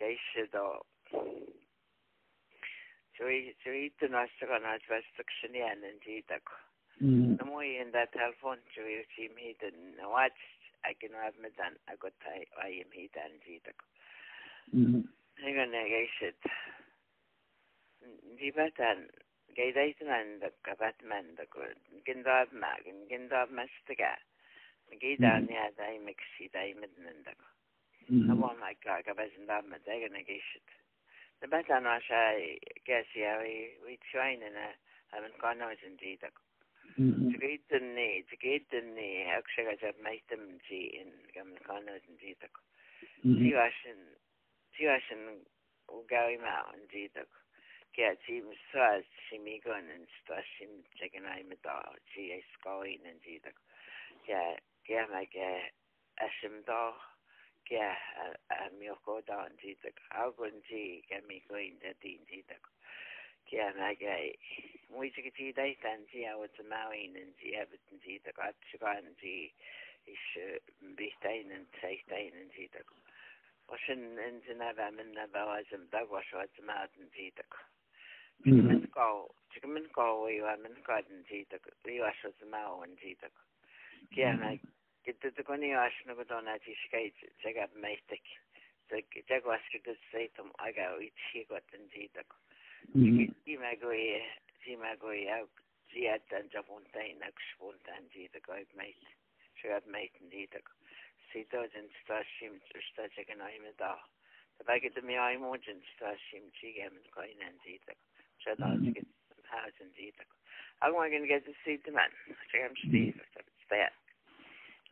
Fireman. 0.00 0.40
Mhm. 0.40 0.40
Ako 0.40 0.40
magen 0.40 0.40
si 0.40 0.40
bet 0.40 0.40
mucha 0.40 0.46
ga 0.46 0.60
ji 1.14 1.50
as 1.50 1.60
i 1.60 1.60
say 1.60 1.60
mo 1.60 1.60
as 1.60 1.60
i 1.60 1.60
gosta 1.60 1.60
church 1.60 1.60
gam 1.60 1.60
Mm. 1.60 1.60
ganai 1.60 1.60
ga 1.60 1.60
bajin 1.60 1.60
dad 1.60 1.60
mit 1.60 1.60
ga 1.60 1.60
bajin 1.60 1.60
dad 1.60 1.70
mit 1.70 1.80
geisha 1.80 1.84
do 1.84 1.90
Joi 3.18 3.54
joi 3.64 3.90
tu 3.98 4.08
na 4.08 4.26
sa 4.40 4.58
na 4.58 4.78
restriction 4.88 5.54
yan 5.54 5.84
and 5.84 6.00
ji 6.02 6.24
da 6.28 6.38
ko 6.40 6.54
Mhm. 7.02 7.38
na 7.38 7.44
mo 7.44 7.60
in 7.60 7.92
that 7.92 8.12
telephone 8.12 8.60
joi 8.74 9.04
si 9.16 9.28
mi 9.28 9.54
den 9.60 9.96
na 9.96 10.08
watch 10.08 10.40
I 10.84 10.94
can 10.94 11.12
have 11.12 11.36
me 11.38 11.50
dan 11.56 11.76
I 11.88 11.96
got 11.96 12.12
I 12.24 12.46
I 12.56 12.80
am 12.80 12.90
he 12.92 13.08
dan 13.14 13.40
ji 13.44 13.60
da 13.64 13.72
ko 13.72 13.86
Mhm. 14.74 15.08
Hang 15.38 15.58
on, 15.58 15.72
geisha 15.72 16.32
Di 18.38 18.50
batan 18.52 19.10
gaidaitan 19.56 20.40
da 20.40 20.48
ka 20.64 20.74
batman 20.74 21.34
da 21.36 21.44
ko 21.46 21.60
gindab 22.06 22.52
ma 22.52 22.72
gindab 23.08 23.50
mastiga 23.50 24.16
gida 25.00 25.40
ni 25.40 25.54
adai 25.56 25.98
mixi 26.00 26.48
dai 26.52 26.74
midnan 26.74 27.24
da 28.00 28.06
ko 28.06 28.14
Mhm. 28.14 28.30
abo 28.32 28.54
ma 28.58 28.72
ka 28.82 29.02
ka 29.02 29.14
bazin 29.14 29.46
da 29.46 29.60
ma 29.62 29.78
da 29.78 29.98
ga 29.98 30.08
gishit 30.24 30.68
da 31.40 31.46
batan 31.46 31.84
wa 31.84 31.98
sha 32.00 32.34
gasi 32.86 33.20
ya 33.20 33.38
we 33.38 33.76
we 33.84 33.96
trying 34.10 34.40
na 34.40 34.72
haven't 35.12 35.38
gone 35.38 35.62
out 35.62 35.82
in 35.82 35.96
di 35.96 36.16
da 36.16 36.28
ko 36.30 36.42
Mhm. 36.98 37.38
gaitan 37.40 37.94
ne 37.94 38.22
gaitan 38.42 38.94
ne 38.94 39.30
akshaga 39.36 39.76
jab 39.80 39.96
maitam 40.02 40.58
ji 40.68 40.98
in 41.00 41.12
gam 41.34 41.54
gone 41.66 41.88
out 41.88 42.02
in 42.08 42.16
di 42.16 42.34
da 42.40 42.48
ko 42.48 42.60
Mhm. 43.24 43.36
Tiwashin 43.40 44.00
Tiwashin 44.76 45.44
ugawi 45.88 46.38
ma 46.40 46.70
in 46.74 46.86
di 46.88 47.08
da 47.14 47.22
ko 47.24 47.36
Kia 47.92 48.14
ti 48.24 48.40
msas 48.40 49.02
si 49.28 49.38
mi 49.38 49.58
gon 49.58 49.88
yn 49.90 50.06
stasim 50.22 50.84
tegen 50.98 51.26
ai 51.26 51.42
me 51.42 51.56
da 51.62 51.82
ti 52.14 52.30
e 52.30 52.38
skoin 52.54 53.02
yn 53.04 53.18
di 53.18 53.40
da. 53.42 53.50
Kia 54.24 54.56
kia 54.86 55.06
ma 55.10 55.24
ge 55.26 55.72
asim 56.22 56.62
da 56.64 56.94
kia 57.70 57.94
a 58.50 58.68
mi 58.78 58.90
o 58.90 58.96
ko 59.06 59.20
da 59.26 59.44
yn 59.46 59.54
di 59.62 59.76
da. 59.82 59.90
Agon 60.24 60.58
ti 60.66 61.02
kia 61.06 61.20
mi 61.28 61.38
goin 61.46 61.78
da 61.78 61.92
di 62.02 62.16
yn 62.18 62.26
di 62.26 62.42
da. 62.48 62.58
Kia 63.46 63.70
ma 63.78 63.92
ge 63.94 64.16
mwy 64.90 65.12
ti 65.14 65.30
ti 65.36 65.52
da 65.54 65.68
tan 65.82 66.02
ti 66.10 66.24
a 66.26 66.34
wad 66.38 66.58
mawin 66.72 67.14
yn 67.22 67.30
di 67.38 67.54
ebit 67.62 67.94
yn 67.94 68.02
di 68.02 68.18
da. 68.26 68.34
At 68.48 68.58
si 68.70 68.80
gan 68.82 69.14
ti 69.22 69.52
is 70.10 70.26
bihtain 70.98 71.54
yn 71.54 71.68
teithtain 71.78 72.42
yn 72.42 72.50
di 72.56 72.66
da. 72.74 72.82
Os 73.70 73.86
yn 73.94 74.18
yn 74.18 74.42
dyn 74.48 74.66
efa 74.66 74.90
mynd 74.96 75.14
na 75.14 75.28
fel 75.30 75.54
as 75.54 75.70
yn 75.78 75.86
dagwas 75.94 76.34
o 76.34 76.42
at 76.42 76.64
mawd 76.66 76.98
yn 76.98 77.14
di 77.14 77.30
da. 77.38 77.46
Mhm. 78.48 78.66
Min 78.66 78.86
go, 78.90 79.30
tik 79.54 79.68
min 79.68 79.86
go 79.94 80.24
we 80.24 80.40
wa 80.42 80.56
min 80.56 80.74
go 80.82 80.98
den 81.06 81.22
ti 81.30 81.44
tak. 81.54 81.70
We 81.86 82.00
wa 82.02 82.10
so 82.18 82.34
ma 82.50 82.66
on 82.82 82.98
ti 82.98 83.14
tak. 83.22 83.32
Kia 84.10 84.34
na 84.34 84.56
git 85.04 85.20
de 85.22 85.42
ko 85.42 85.56
ni 85.56 85.72
as 85.74 85.92
no 86.06 86.14
go 86.14 86.24
dona 86.24 86.58
ti 86.58 86.74
skai 86.86 87.12
te 87.42 87.52
ga 87.52 87.66
meitek. 87.74 88.22
Te 88.88 89.02
te 89.28 89.40
go 89.40 89.50
as 89.54 89.64
ke 89.72 89.80
de 89.84 89.96
seitum 90.10 90.50
aga 90.58 90.90
i 91.00 91.10
ti 91.22 91.44
go 91.48 91.58
den 91.72 91.88
ti 91.94 92.08
tak. 92.14 92.26
Mhm. 92.94 93.34
Ti 93.44 93.56
ma 93.56 93.74
go 93.80 93.90
e 93.90 94.22
ti 94.64 94.76
ma 94.76 94.94
go 94.96 95.10
e 95.10 95.28
au 95.36 95.48
ti 95.90 96.08
at 96.08 96.28
den 96.30 96.50
ja 96.52 96.62
fontain 96.62 97.22
ak 97.22 97.40
spontan 97.52 98.08
ti 98.12 98.28
tak 98.32 98.46
go 98.46 98.58
meit. 98.76 98.98
So 99.60 99.68
ga 99.68 99.80
meit 99.86 100.12
ti 100.30 100.46
tak. 100.52 100.68
Si 101.30 101.44
do 101.50 101.66
den 101.68 101.88
sta 102.02 102.22
sim 102.38 102.60
sta 102.90 103.08
te 103.08 103.24
ga 103.24 103.34
na 103.34 103.48
me 103.62 103.72
da. 103.78 103.94
Ta 104.58 104.64
ba 104.66 104.78
get 104.80 105.02
mi 105.04 105.16
ai 105.16 105.36
mo 105.36 105.56
den 105.56 105.82
sta 105.94 106.16
sim 106.30 106.50
ti 106.60 106.72
ga 106.72 106.90
min 106.90 107.06
ko 107.10 107.22
in 107.22 107.58
ti 107.64 107.78
tak. 107.86 107.96
Så 108.44 108.54
da 108.54 108.66
Mhm. 108.66 109.04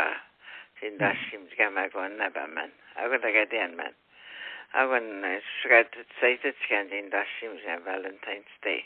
sindashim 0.80 1.48
gamagon 1.56 2.20
nabaman 2.20 2.72
agotagadian 3.00 3.76
man 3.80 3.96
agon 4.74 5.08
shgadet 5.62 6.12
saitet 6.20 6.60
skandin 6.66 7.10
dashim 7.10 7.56
jan 7.64 7.80
valentine's 7.84 8.56
day. 8.62 8.84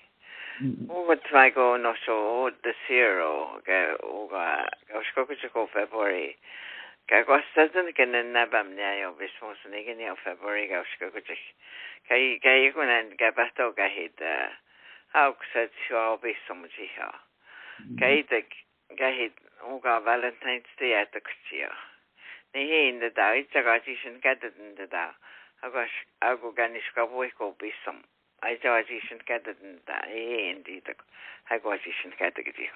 Mm-hmm. 0.62 0.86
25 0.86 1.82
no 1.82 1.94
so 2.06 2.14
o 2.14 2.50
de 2.50 2.74
zero. 2.88 3.62
Ke 3.66 3.98
o 4.04 4.28
ga 4.28 4.70
ga 4.88 5.02
sko 5.10 5.26
ke 5.26 5.36
ko 5.50 5.66
february 5.74 6.38
ka 7.10 7.24
ko 7.28 7.40
stazen 7.52 7.92
ke 7.92 8.06
ne 8.06 8.22
na 8.24 8.46
bam 8.46 8.76
ne 8.76 8.84
ayo 8.84 9.12
bismos 9.20 9.58
ne 9.70 9.84
ke 9.84 9.96
ne 9.98 10.14
february 10.24 10.68
ga 10.68 10.84
sko 10.94 11.10
ke 11.12 11.22
ke 11.26 11.36
kai 12.08 12.40
kai 12.44 12.72
ko 12.72 12.86
ne 12.86 13.16
ga 13.20 13.32
pasto 13.32 13.72
ga 13.76 13.88
hit 13.92 14.22
au 15.14 15.36
se 15.52 15.68
so 15.88 15.98
au 15.98 16.18
bisom 16.18 16.64
ji 16.78 16.88
ha 16.96 17.10
kai 18.00 18.24
te 18.30 18.46
ga 19.02 19.10
hit 19.20 19.36
o 19.68 19.80
ga 19.84 20.00
valentine's 20.00 20.72
day 20.80 20.94
at 20.94 21.12
the 21.12 21.20
kutia 21.20 21.70
ne 22.54 22.64
he 22.72 22.88
in 22.90 23.00
the 23.00 23.10
da 23.10 23.34
itsa 23.42 23.64
ga 23.68 23.80
ji 23.84 23.96
shin 24.00 24.22
ka 24.22 24.36
de 24.40 24.88
da 24.88 25.06
aga 25.62 25.88
aga 26.22 26.52
ga 26.56 26.68
ni 26.68 26.80
sko 26.88 27.08
bo 27.08 27.28
ko 27.38 27.52
bisom 27.60 28.00
ai 28.44 28.58
ja 28.62 28.84
si 28.88 29.00
sin 29.08 29.20
gadden 29.26 29.80
da 29.86 29.98
e 30.08 30.50
en 30.50 30.62
di 30.64 30.82
ha 31.44 31.60
go 31.60 31.78
si 31.84 31.92
sin 32.02 32.12
gadde 32.20 32.44
gedi 32.44 32.70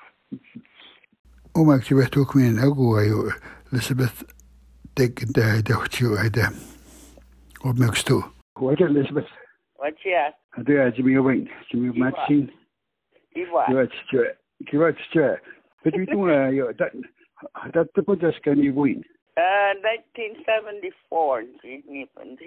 O 1.53 1.63
maak 1.63 1.84
je 1.84 1.95
werd 1.95 2.17
ook 2.17 2.34
meer 2.34 2.60
agu 2.60 2.97
ayo 2.97 3.32
Elizabeth 3.71 4.25
dik 4.93 5.34
de. 5.34 5.62
Dochtju 5.63 6.17
ai 6.17 6.30
de 6.30 6.45
opmerkst 7.69 8.06
toe 8.06 8.23
Wat 8.53 8.80
Elizabeth 8.80 9.30
Wat 9.75 10.01
ja 10.01 10.36
Adu 10.49 10.80
a 10.80 10.89
Jimmy 10.89 11.17
Owen 11.17 11.49
Jimmy 11.67 11.97
Matchin 11.97 12.51
Iwa 13.34 13.88
Kiwa 14.65 14.91
stje 14.93 15.39
Bet 15.82 15.95
vi 15.95 16.06
toen 16.06 16.53
yo 16.53 16.73
dat 16.75 16.91
dat 17.71 17.93
te 17.93 18.01
put 18.01 18.23
as 18.23 18.39
kan 18.39 18.58
you 18.58 18.84
win 18.84 19.06
Uh, 19.38 19.73
1974 19.82 21.45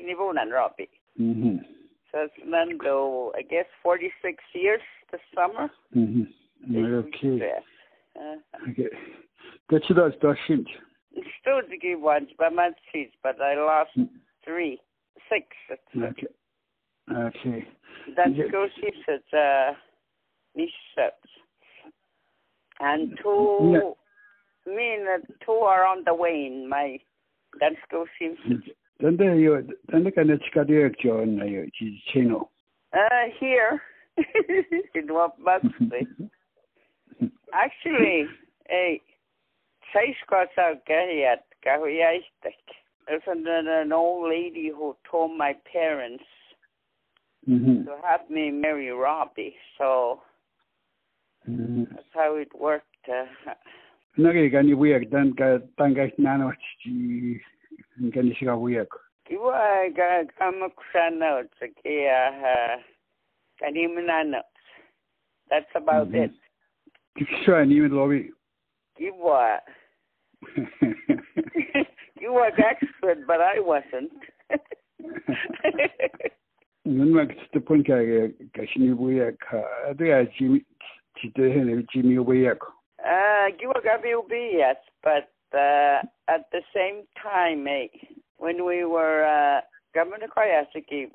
Nivon 0.07 0.39
Robbie. 0.51 0.89
Mhm. 1.15 1.57
So 1.57 1.63
it's 1.67 1.80
Nando, 2.45 3.33
I 3.37 3.43
guess 3.43 3.67
46 3.83 4.43
years 4.55 4.83
this 5.11 5.21
summer. 5.35 5.71
Mhm. 5.95 6.27
Okay. 7.07 7.53
Uh, 8.17 8.37
Okay. 8.69 8.91
Dat 9.67 9.87
je 9.87 9.95
dat 9.95 10.21
dat 10.21 10.37
shint. 10.37 10.69
still 11.41 11.63
to 11.63 11.77
give 11.79 12.01
one 12.03 12.27
by 12.37 12.49
my 12.51 12.73
seats, 12.93 13.17
but 13.23 13.41
I 13.41 13.55
lost 13.55 13.97
three, 14.45 14.81
six. 15.29 15.47
Okay. 15.95 16.29
Okay. 17.09 17.67
That 18.15 18.35
Yeah. 18.35 18.51
goes 18.51 18.71
at 19.09 19.33
uh, 19.33 19.75
sets. 20.95 21.29
And 22.79 23.17
two, 23.19 23.71
Yeah. 23.73 23.95
me 24.75 24.95
and 24.95 25.25
two 25.41 25.65
are 25.67 25.85
on 25.85 26.05
the 26.05 26.15
way 26.15 26.47
in 26.47 26.69
my, 26.69 27.01
that 27.59 27.73
goes 27.91 28.09
Dan 28.19 28.63
de 29.01 29.25
yo 29.41 29.63
dan 29.89 30.03
de 30.03 30.11
kan 30.11 30.29
het 30.29 30.43
skadeur 30.43 30.91
John 30.91 31.35
na 31.35 31.45
yo 31.45 31.65
ji 31.71 32.01
chino. 32.05 32.51
Uh, 32.93 33.31
here, 33.41 33.83
in 34.95 35.07
be. 35.89 36.07
Actually, 37.53 38.27
hey, 38.69 39.01
seis 39.93 40.17
cosa 40.27 40.81
gayat 40.87 41.43
gahuyaistek. 41.65 42.61
There's 43.07 43.23
an, 43.27 43.47
an 43.47 43.93
old 43.93 44.29
lady 44.29 44.71
who 44.71 44.97
told 45.11 45.37
my 45.37 45.55
parents 45.73 46.25
Mhm. 47.49 47.85
to 47.87 47.97
have 48.05 48.29
me 48.29 48.51
marry 48.51 48.91
Robbie, 48.91 49.57
so 49.79 50.21
Mhm. 51.49 51.89
that's 51.89 52.13
how 52.13 52.35
it 52.37 52.53
worked. 52.55 53.09
Uh, 53.09 53.25
Nage 54.19 54.51
kan 54.53 54.67
ni 54.67 54.75
week 54.75 55.11
dan 55.11 55.33
ka 55.35 55.59
tanga 55.79 56.13
nano 56.19 56.53
ji 56.85 57.41
siga 58.01 58.57
week. 58.61 58.89
Kiwa 59.29 59.91
tsakia 61.59 62.31
uh, 62.43 62.83
kanimana. 63.61 64.43
That's 65.49 65.75
about 65.75 66.09
Mhm. 66.09 66.25
it. 66.25 66.33
Mit 67.17 67.29
lobby. 67.93 68.31
Kiwa. 68.99 69.61
you 72.21 72.33
were 72.33 72.53
expert, 72.59 73.27
but 73.27 73.41
I 73.41 73.61
wasn't. 73.61 74.13
Nun 76.85 77.13
mak 77.13 77.29
ste 77.49 77.61
point 77.61 77.87
ka 77.87 77.95
ka 78.55 78.63
shini 78.67 78.97
week 78.97 79.39
ka 79.41 79.63
adu 79.91 80.07
ya 80.07 80.25
ji 80.25 80.65
ji 81.21 81.29
de 81.37 81.51
hen 81.51 81.87
ji 81.93 82.03
mi 82.03 82.19
week. 82.19 82.59
uh, 83.05 83.47
you 83.59 83.69
were 83.69 83.83
WB, 83.83 84.53
yes, 84.53 84.77
but 85.03 85.29
uh, 85.57 86.03
at 86.31 86.47
the 86.53 86.63
same 86.75 87.03
time, 87.21 87.67
eh, 87.67 87.89
when 88.39 88.65
we 88.65 88.85
were 88.85 89.25
uh, 89.25 89.61
Governor 89.95 90.29
Koyasaki, 90.29 91.09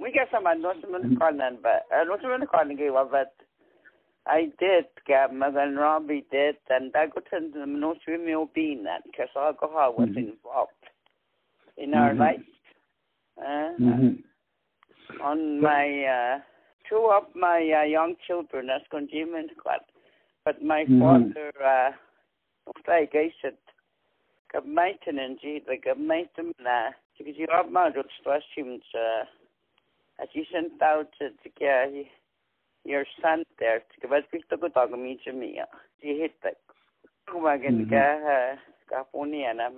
we 0.00 0.12
got 0.12 0.28
some 0.32 0.46
announcement 0.46 1.18
calling, 1.18 1.58
but 1.62 1.86
announcement 1.92 2.50
calling, 2.50 2.76
but 3.10 3.34
I 4.26 4.50
did, 4.58 4.86
Governor 5.06 5.58
and 5.58 5.76
Robbie 5.78 6.26
did, 6.30 6.56
and 6.68 6.92
I 6.94 7.06
got 7.06 7.24
to 7.30 7.50
the 7.54 7.66
no 7.66 7.94
swimming 8.04 8.48
being 8.54 8.84
that 8.84 9.04
because 9.04 9.28
alcohol 9.36 9.94
was 9.96 10.08
Mhm. 10.08 10.28
involved 10.28 10.72
in 11.76 11.94
our 11.94 12.12
Mhm. 12.12 12.18
life. 12.18 12.44
Uh, 13.38 13.72
Mhm. 13.78 14.24
on 15.20 15.60
my 15.60 16.04
uh, 16.04 16.40
two 16.88 17.10
of 17.10 17.34
my 17.34 17.58
uh, 17.72 17.82
young 17.82 18.16
children 18.26 18.66
that's 18.66 18.86
consumed 18.88 19.50
club 19.56 19.82
but 20.44 20.62
my 20.62 20.84
Mhm. 20.84 21.00
father 21.00 21.52
uh 21.64 21.92
like 22.86 23.14
I 23.14 23.32
said 23.40 23.56
maintenance 24.64 25.40
like 25.68 25.86
a 25.90 25.98
maintenance 25.98 26.94
because 27.16 27.34
you 27.36 27.46
have 27.50 27.70
my 27.70 27.90
questions 28.22 28.82
as 30.20 30.28
you 30.32 30.44
sent 30.52 30.80
out 30.82 31.08
to 31.18 31.30
get 31.58 31.92
your 32.84 33.04
son 33.22 33.44
there 33.58 33.80
to 33.80 34.00
give 34.00 34.12
us 34.12 34.22
to 34.50 34.56
go 34.56 34.68
talk 34.68 34.90
me 34.90 35.18
to 35.24 35.32
me 35.32 35.60
he 35.98 36.18
hit 36.18 36.32
the 36.42 36.50
kumagan 37.28 37.88
ka 37.90 38.56
ka 38.88 39.04
puni 39.12 39.44
na 39.54 39.68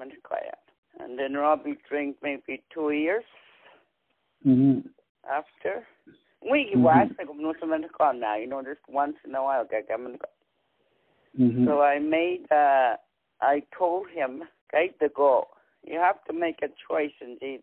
and 0.98 1.18
then 1.18 1.34
Robbie 1.34 1.78
drink 1.88 2.16
maybe 2.22 2.62
two 2.72 2.90
years 2.90 3.24
Mhm. 4.46 4.88
after. 5.28 5.86
We 6.42 6.72
like 6.74 7.10
no 7.36 7.54
someone 7.60 7.86
call 7.88 8.14
now, 8.14 8.36
you 8.36 8.46
know, 8.46 8.62
just 8.62 8.80
once 8.88 9.16
in 9.24 9.34
a 9.34 9.42
while 9.42 9.66
come 9.66 10.18
Mhm. 11.38 11.64
So 11.66 11.82
I 11.82 11.98
made 11.98 12.50
uh 12.50 12.96
I 13.40 13.62
told 13.72 14.08
him, 14.10 14.48
guide 14.72 14.94
the 15.00 15.08
go. 15.08 15.48
You 15.84 15.98
have 15.98 16.22
to 16.24 16.32
make 16.32 16.62
a 16.62 16.68
choice 16.88 17.12
indeed. 17.20 17.62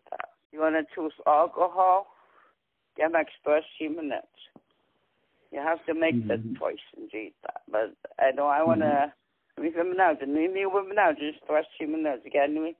You 0.52 0.62
wanna 0.62 0.84
choose 0.94 1.14
alcohol, 1.26 2.08
get 2.96 3.14
extra 3.16 3.62
minutes. 3.90 4.28
You 5.52 5.60
have 5.60 5.84
to 5.86 5.94
make 5.94 6.16
Mhm. 6.16 6.28
the 6.28 6.60
choice 6.60 6.84
indeed. 6.98 7.34
But 7.70 7.96
I 8.20 8.32
know 8.32 8.48
I 8.48 8.64
wanna 8.64 9.14
we 9.58 9.72
come 9.72 9.96
now, 9.98 10.14
the 10.14 10.26
new 10.26 10.54
me 10.54 10.66
women 10.66 10.96
now 10.96 11.12
just 11.14 11.40
three 11.78 11.88
minutes 11.88 12.26
again 12.26 12.62
we 12.62 12.76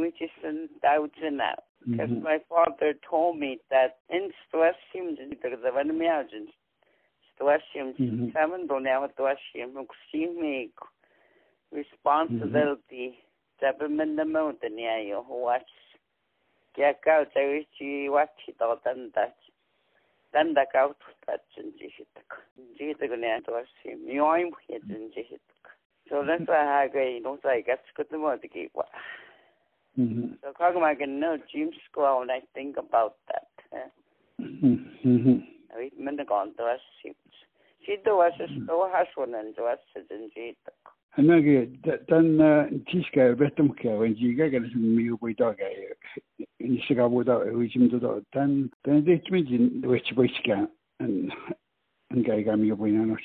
we 0.00 0.10
just 0.18 0.32
send 0.40 0.70
out 0.84 1.10
now. 1.20 1.56
Because 1.84 2.08
Mhm. 2.08 2.22
my 2.22 2.38
father 2.48 2.94
told 3.08 3.38
me 3.38 3.60
that 3.70 3.98
in 4.08 4.32
Stoashim, 4.48 5.28
because 5.28 5.62
of 5.64 5.76
an 5.76 5.90
imagine, 5.90 6.52
Stoashim, 7.38 7.94
Mhm. 7.98 8.32
seven 8.32 8.66
don't 8.66 8.84
have 8.86 9.10
Stoashim, 9.16 9.74
me 10.14 10.70
responsibility, 11.72 13.08
seven 13.10 13.31
in 13.62 14.16
the 14.16 14.24
mountain, 14.24 14.78
yeah, 14.78 14.98
you 14.98 15.24
watch 15.28 15.62
kia 16.74 16.92
kau 17.04 17.24
tau 17.34 17.48
chi 17.78 18.08
wachi 18.08 18.52
to 18.58 18.76
tanda 18.84 19.24
tanda 20.32 20.64
kau 20.72 20.88
tu 21.00 21.12
ta 21.26 21.36
chun 21.54 21.72
chi 21.78 21.88
hitak 21.96 22.36
chi 22.76 22.84
hitak 22.90 23.12
ne 23.24 23.32
to 23.46 23.60
si 23.72 23.96
mioi 24.04 24.44
mu 24.50 24.56
he 24.66 24.78
chun 24.88 25.10
chi 25.14 25.24
hitak 25.30 25.74
so 26.08 26.22
then 26.24 26.46
sa 26.46 26.62
ha 26.70 26.78
ga 26.94 27.04
no 27.24 27.36
sai 27.42 27.60
ga 27.66 27.76
skut 27.90 28.16
mo 28.24 28.36
de 28.44 28.48
ki 28.48 28.68
wa 28.74 28.86
so 30.40 30.52
kag 30.60 30.80
can 30.98 31.20
know 31.20 31.36
when 31.36 32.30
I 32.30 32.40
think 32.54 32.76
about 32.78 33.16
that 33.28 33.92
mm-hmm. 34.40 35.36
I 35.76 35.90
men 35.98 36.16
the 36.16 36.24
gone 36.24 36.54
to 36.56 36.64
us 36.64 36.80
si 37.02 37.12
si 37.84 37.96
to 38.04 38.16
was 38.16 38.32
so 38.66 38.88
has 38.94 39.08
one 39.14 39.34
and 39.34 39.54
to 39.56 39.64
us 39.64 39.78
chun 39.92 40.30
chi 40.34 40.48
hitak 40.48 40.96
Hanagi 41.16 41.68
tan 42.08 42.38
tiska 42.88 43.36
betum 43.36 43.68
ka 43.76 43.88
wen 44.00 44.14
jiga 44.16 44.48
ga 44.50 44.60
mi 44.60 45.10
boi 45.20 45.34
da 45.34 45.52
ga 45.52 45.68
ni 46.60 46.80
siga 46.88 47.08
bo 47.10 47.22
da 47.22 47.36
wi 47.52 47.68
jim 47.68 47.88
da 47.88 48.20
tan 48.32 48.70
tan 48.84 49.04
de 49.04 49.18
tmi 49.18 49.44
jin 49.44 49.82
we 49.84 50.00
chi 50.00 50.14
boi 50.14 50.28
ska 50.38 50.66
an 51.00 51.30
an 52.10 52.22
ga 52.22 52.40
ga 52.40 52.56
mi 52.56 52.72
boi 52.72 52.90
na 52.90 53.04
no 53.04 53.16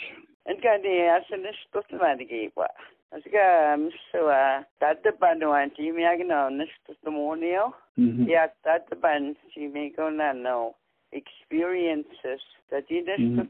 en 0.46 0.60
ka 0.60 0.76
ni 0.84 1.08
asen 1.16 1.48
sto 1.64 1.82
ma 1.96 2.16
de 2.16 2.26
ge 2.26 2.52
wa 2.56 2.68
asika 3.16 3.80
so 4.12 4.28
a 4.28 4.66
tad 4.80 5.08
ban 5.20 5.40
no 5.40 5.54
an 5.54 5.72
ti 5.72 5.92
mi 5.92 6.04
ag 6.04 6.28
no 6.28 6.50
nes 6.50 6.70
testimonio 6.88 7.72
ya 8.28 8.48
tad 8.64 8.84
ban 9.02 9.36
si 9.54 9.68
me 9.68 9.90
go 9.96 10.10
na 10.10 10.34
no 10.34 10.76
experiences. 11.12 12.44
That 12.70 12.84
in 12.92 13.06
this 13.06 13.48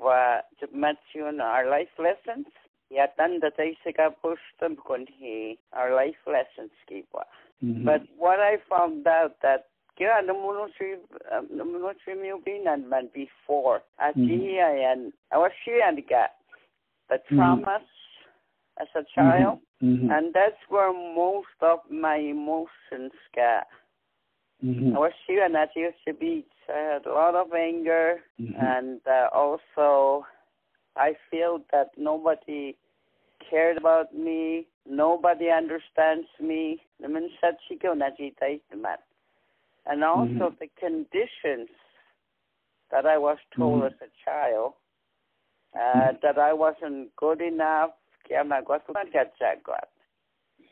wa 0.00 0.40
to 0.60 1.42
our 1.44 1.68
life 1.68 1.92
lessons 1.98 2.46
ja 2.90 3.08
tanda 3.16 3.50
taisika 3.50 4.10
pustam 4.10 4.76
kun 4.76 5.06
he 5.18 5.58
our 5.72 5.94
life 5.94 6.20
lessons 6.26 6.72
kiwa. 6.88 7.24
But 7.64 8.02
what 8.18 8.40
I 8.40 8.58
found 8.68 9.06
out 9.06 9.40
that 9.40 9.64
kira 9.96 10.22
namuno 10.22 10.68
si 10.78 10.96
namuno 11.50 11.94
si 12.04 12.14
mi 12.14 12.32
upinan 12.32 12.88
man 12.88 13.08
before 13.14 13.82
at 13.98 14.16
mm-hmm. 14.16 14.92
and 14.92 15.12
I 15.32 15.38
was 15.38 15.52
sharing 15.64 15.96
the 15.96 16.28
the 17.08 17.18
traumas 17.30 17.80
mm-hmm. 17.80 18.82
as 18.82 18.88
a 18.96 19.04
child 19.14 19.60
mm-hmm. 19.82 20.10
and 20.10 20.34
that's 20.34 20.60
where 20.68 20.92
most 20.92 21.56
of 21.62 21.78
my 21.90 22.16
emotions 22.16 23.12
got. 23.34 23.66
Mm-hmm. 24.64 24.96
I 24.96 24.98
was 24.98 25.12
sharing 25.26 25.52
that 25.52 25.70
used 25.76 26.02
to 26.06 26.14
be 26.14 26.44
I 26.68 26.94
had 26.94 27.06
a 27.06 27.12
lot 27.12 27.34
of 27.34 27.52
anger 27.52 28.20
and 28.38 29.00
uh, 29.06 29.28
also 29.32 30.26
I 30.96 31.14
feel 31.30 31.60
that 31.72 31.90
nobody 31.96 32.76
cared 33.48 33.76
about 33.76 34.14
me. 34.14 34.66
Nobody 34.88 35.50
understands 35.50 36.28
me. 36.40 36.80
And 39.86 40.04
also 40.04 40.30
mm-hmm. 40.30 40.54
the 40.60 40.68
conditions 40.78 41.68
that 42.90 43.06
I 43.06 43.18
was 43.18 43.38
told 43.56 43.82
mm-hmm. 43.82 43.86
as 43.86 43.92
a 44.00 44.10
child 44.24 44.74
uh, 45.74 45.78
mm-hmm. 45.78 46.16
that 46.22 46.38
I 46.38 46.52
wasn't 46.52 47.14
good 47.16 47.40
enough. 47.40 47.90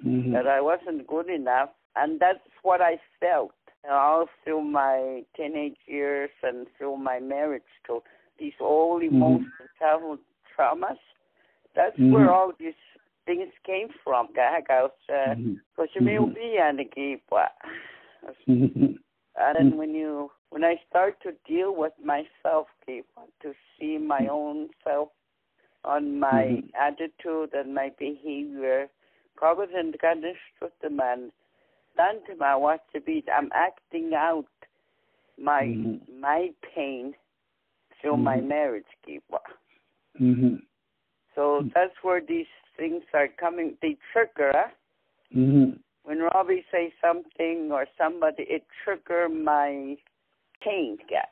Mm-hmm. 0.04 0.32
That 0.32 0.46
I 0.46 0.60
wasn't 0.60 1.06
good 1.06 1.28
enough. 1.28 1.70
And 1.96 2.18
that's 2.18 2.38
what 2.62 2.80
I 2.80 2.98
felt 3.20 3.52
all 3.90 4.26
through 4.44 4.62
my 4.62 5.22
teenage 5.36 5.76
years 5.86 6.30
and 6.42 6.66
through 6.78 6.96
my 6.96 7.18
marriage 7.18 7.62
to 7.86 8.02
these 8.43 8.53
all 8.61 9.01
emotional 9.01 9.47
mm-hmm. 9.80 10.61
traumas. 10.61 10.99
That's 11.76 11.97
mm-hmm. 11.97 12.12
where 12.12 12.30
all 12.30 12.53
these 12.59 12.74
things 13.24 13.49
came 13.64 13.88
from. 14.03 14.28
Because 14.34 15.88
me 16.01 16.18
be 16.34 16.59
and 16.61 16.80
And 19.36 19.57
then 19.57 19.78
when 19.78 19.95
you 19.95 20.30
when 20.51 20.64
I 20.64 20.74
start 20.90 21.16
to 21.22 21.32
deal 21.49 21.74
with 21.74 21.93
myself, 22.05 22.66
to 22.86 23.53
see 23.78 23.97
my 23.97 24.26
own 24.30 24.68
self 24.84 25.09
on 25.84 26.18
my 26.20 26.61
mm-hmm. 26.61 26.66
attitude 26.78 27.55
and 27.55 27.74
my 27.74 27.90
behavior, 27.99 28.88
and 29.74 29.97
man, 30.90 31.32
I 32.43 32.57
want 32.57 32.82
to 32.95 33.01
be 33.01 33.24
I'm 33.34 33.51
acting 33.55 34.12
out 34.14 34.47
my 35.38 35.62
mm-hmm. 35.62 36.20
my 36.20 36.51
pain 36.74 37.14
through 38.03 38.14
mm-hmm. 38.14 38.24
my 38.24 38.40
marriage 38.40 38.84
keeper. 39.07 39.38
Mm-hmm. 40.20 40.57
So 41.34 41.62
that's 41.74 41.94
where 42.03 42.20
these 42.20 42.53
things 42.76 43.03
are 43.14 43.28
coming. 43.40 43.76
They 43.80 43.96
trigger. 44.12 44.53
Mm-hmm. 45.34 45.78
When 46.05 46.18
Robbie 46.18 46.64
says 46.70 46.90
something 47.00 47.70
or 47.72 47.86
somebody, 47.96 48.42
it 48.42 48.64
trigger 48.84 49.28
my 49.30 49.96
pain. 50.62 50.98
Yeah. 51.11 51.24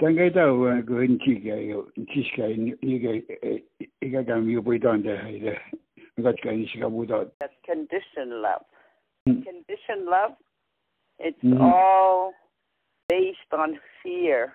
Tanga 0.00 0.30
tau 0.30 0.80
go 0.82 0.98
in 1.00 1.18
chi 1.18 1.34
ga 1.44 1.56
yo 1.56 1.86
chi 1.94 2.22
ska 2.32 2.48
ni 2.56 2.98
ga 2.98 3.12
i 4.00 4.08
ga 4.08 4.22
ga 4.22 4.40
mi 4.40 4.56
bo 4.56 4.78
don 4.78 5.02
da 5.02 5.16
hai 5.16 5.38
da 5.38 5.52
ga 6.22 6.32
ka 6.42 6.50
ni 6.50 6.66
ska 6.74 6.88
bo 6.88 7.04
da 7.04 7.24
That's 7.38 7.52
condition 7.66 8.40
love. 8.42 8.64
Mm. 9.28 9.44
Condition 9.44 10.06
love. 10.06 10.32
It's 11.22 11.38
mm-hmm. 11.44 11.60
all 11.60 12.32
based 13.08 13.38
on 13.52 13.78
fear, 14.02 14.54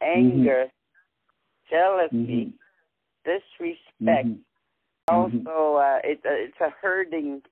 anger, 0.00 0.66
mm-hmm. 0.66 1.74
jealousy, 1.74 2.54
mm-hmm. 2.54 3.30
disrespect. 3.30 4.28
Mm-hmm. 4.28 4.42
Also, 5.08 5.76
uh, 5.76 5.98
it, 6.04 6.20
uh, 6.24 6.30
it's 6.30 6.60
a 6.60 6.70
hurting 6.80 7.42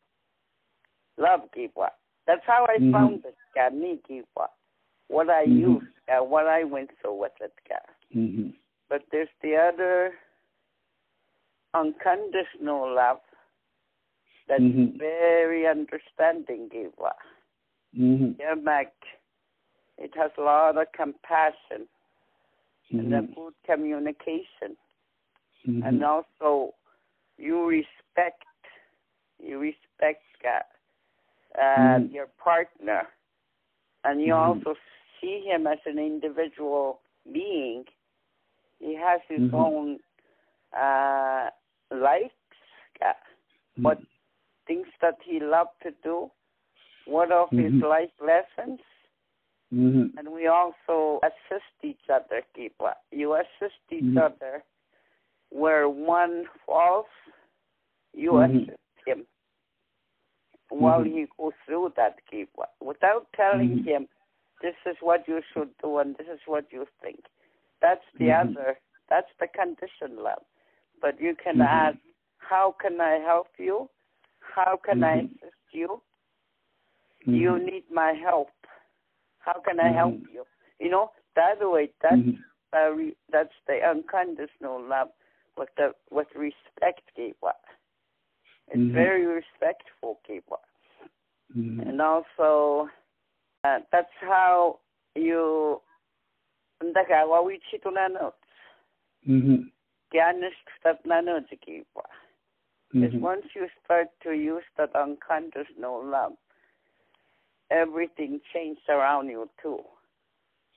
love 1.18 1.40
keeper. 1.54 1.88
That's 2.26 2.42
how 2.46 2.66
I 2.68 2.78
found 2.92 3.24
it, 3.24 3.74
me 3.74 3.98
keeper. 4.06 4.46
What 5.08 5.28
I 5.28 5.42
used, 5.42 5.86
uh, 6.08 6.24
what 6.24 6.46
I 6.46 6.64
went 6.64 6.90
through 7.00 7.20
with 7.20 7.32
it. 7.40 7.52
Mm-hmm. 8.16 8.50
But 8.88 9.02
there's 9.10 9.28
the 9.42 9.56
other 9.56 10.12
unconditional 11.74 12.94
love 12.94 13.18
that's 14.48 14.62
very 14.98 15.66
understanding 15.66 16.68
keeper. 16.70 17.12
Mm-hmm. 17.98 18.40
It 19.96 20.10
has 20.16 20.30
a 20.38 20.42
lot 20.42 20.76
of 20.76 20.86
compassion 20.94 21.86
mm-hmm. 22.92 22.98
and 22.98 23.14
a 23.14 23.22
good 23.34 23.54
communication. 23.64 24.76
Mm-hmm. 25.66 25.82
And 25.82 26.04
also, 26.04 26.74
you 27.38 27.66
respect, 27.66 28.42
you 29.42 29.58
respect 29.58 30.22
uh, 30.44 30.60
mm-hmm. 31.58 32.14
your 32.14 32.26
partner, 32.42 33.08
and 34.04 34.20
you 34.20 34.34
Mm-hmm. 34.34 34.68
also 34.68 34.78
see 35.20 35.42
him 35.46 35.66
as 35.66 35.78
an 35.86 35.98
individual 35.98 37.00
being. 37.32 37.84
He 38.80 38.94
has 38.96 39.20
his 39.28 39.40
Mm-hmm. 39.40 39.54
own 39.54 39.98
uh, 40.76 41.50
likes, 41.90 42.34
uh, 43.00 43.12
what 43.76 43.98
things 44.66 44.86
that 45.00 45.18
he 45.24 45.40
loved 45.40 45.70
to 45.82 45.90
do, 46.02 46.30
what 47.06 47.30
of 47.30 47.50
his 47.50 47.72
Mhm. 47.72 47.82
life 47.82 48.12
lessons, 48.20 48.80
Mm-hmm. 49.72 50.18
and 50.18 50.28
we 50.28 50.46
also 50.46 51.20
assist 51.22 51.74
each 51.82 52.08
other, 52.08 52.42
Kipa. 52.54 52.96
You 53.10 53.34
assist 53.34 53.80
each 53.90 54.04
Mhm. 54.04 54.18
other 54.18 54.62
where 55.50 55.88
one 55.88 56.46
falls, 56.66 57.06
you 58.12 58.32
Mhm. 58.32 58.62
assist 58.62 59.06
him 59.06 59.26
while 60.68 61.04
Mhm. 61.04 61.12
he 61.12 61.26
goes 61.36 61.54
through 61.66 61.90
that, 61.96 62.24
Kipa, 62.26 62.68
without 62.80 63.32
telling 63.32 63.78
Mhm. 63.78 63.84
him 63.84 64.08
this 64.60 64.76
is 64.86 64.96
what 65.00 65.26
you 65.28 65.42
should 65.52 65.76
do 65.78 65.98
and 65.98 66.16
this 66.16 66.28
is 66.28 66.40
what 66.46 66.72
you 66.72 66.86
think. 67.00 67.24
That's 67.80 68.04
the 68.14 68.32
other. 68.32 68.78
That's 69.08 69.30
the 69.38 69.48
condition 69.48 70.16
love. 70.16 70.44
But 71.00 71.20
you 71.20 71.34
can 71.36 71.60
ask, 71.60 71.98
how 72.38 72.72
can 72.72 73.00
I 73.00 73.18
help 73.18 73.48
you? 73.58 73.90
How 74.40 74.76
can 74.76 75.04
I 75.04 75.16
assist 75.18 75.72
you? 75.72 76.00
Mm-hmm. 77.26 77.40
You 77.40 77.58
need 77.58 77.84
my 77.90 78.12
help. 78.12 78.50
How 79.38 79.60
can 79.60 79.80
I 79.80 79.90
help 79.90 80.14
Mhm. 80.14 80.32
you? 80.32 80.44
You 80.78 80.90
know, 80.90 81.12
that 81.36 81.58
way, 81.60 81.90
that's 82.00 82.16
Mhm. 82.16 82.38
uh, 82.72 82.90
re- 82.92 83.16
that's 83.30 83.54
the 83.66 83.80
unconditional 83.82 84.80
love 84.80 85.10
with 85.56 85.70
the 85.76 85.94
with 86.10 86.28
respect, 86.34 87.10
Kiwa. 87.16 87.54
It's 88.68 88.76
Mhm. 88.76 88.92
very 88.92 89.26
respectful, 89.26 90.20
Kiwa. 90.26 90.58
Mhm. 91.56 91.88
And 91.88 92.00
also, 92.02 92.90
uh, 93.64 93.80
that's 93.90 94.16
how 94.20 94.80
you. 95.14 95.80
Ndaka 96.82 97.24
wawichi 97.26 97.78
tunano. 97.78 98.32
Mhm. 99.26 99.70
Kianish 100.10 100.58
that 100.82 101.04
nano 101.06 101.40
Kiwa. 101.40 102.04
Because 102.92 103.14
Mhm. 103.14 103.20
once 103.22 103.46
you 103.54 103.68
start 103.82 104.08
to 104.20 104.32
use 104.32 104.64
that 104.76 104.94
unconditional 104.94 106.02
love, 106.04 106.36
everything 107.70 108.40
changes 108.52 108.82
around 108.88 109.28
you 109.28 109.48
too. 109.62 109.80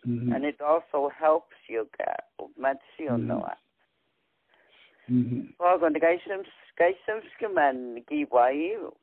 Mhm. 0.05 0.33
And 0.35 0.45
it 0.45 0.61
also 0.61 1.09
helps 1.09 1.55
you, 1.67 1.87
God. 1.97 2.49
Much 2.57 2.81
you 2.97 3.17
know. 3.17 3.51
Well, 5.59 5.79
the 5.93 5.99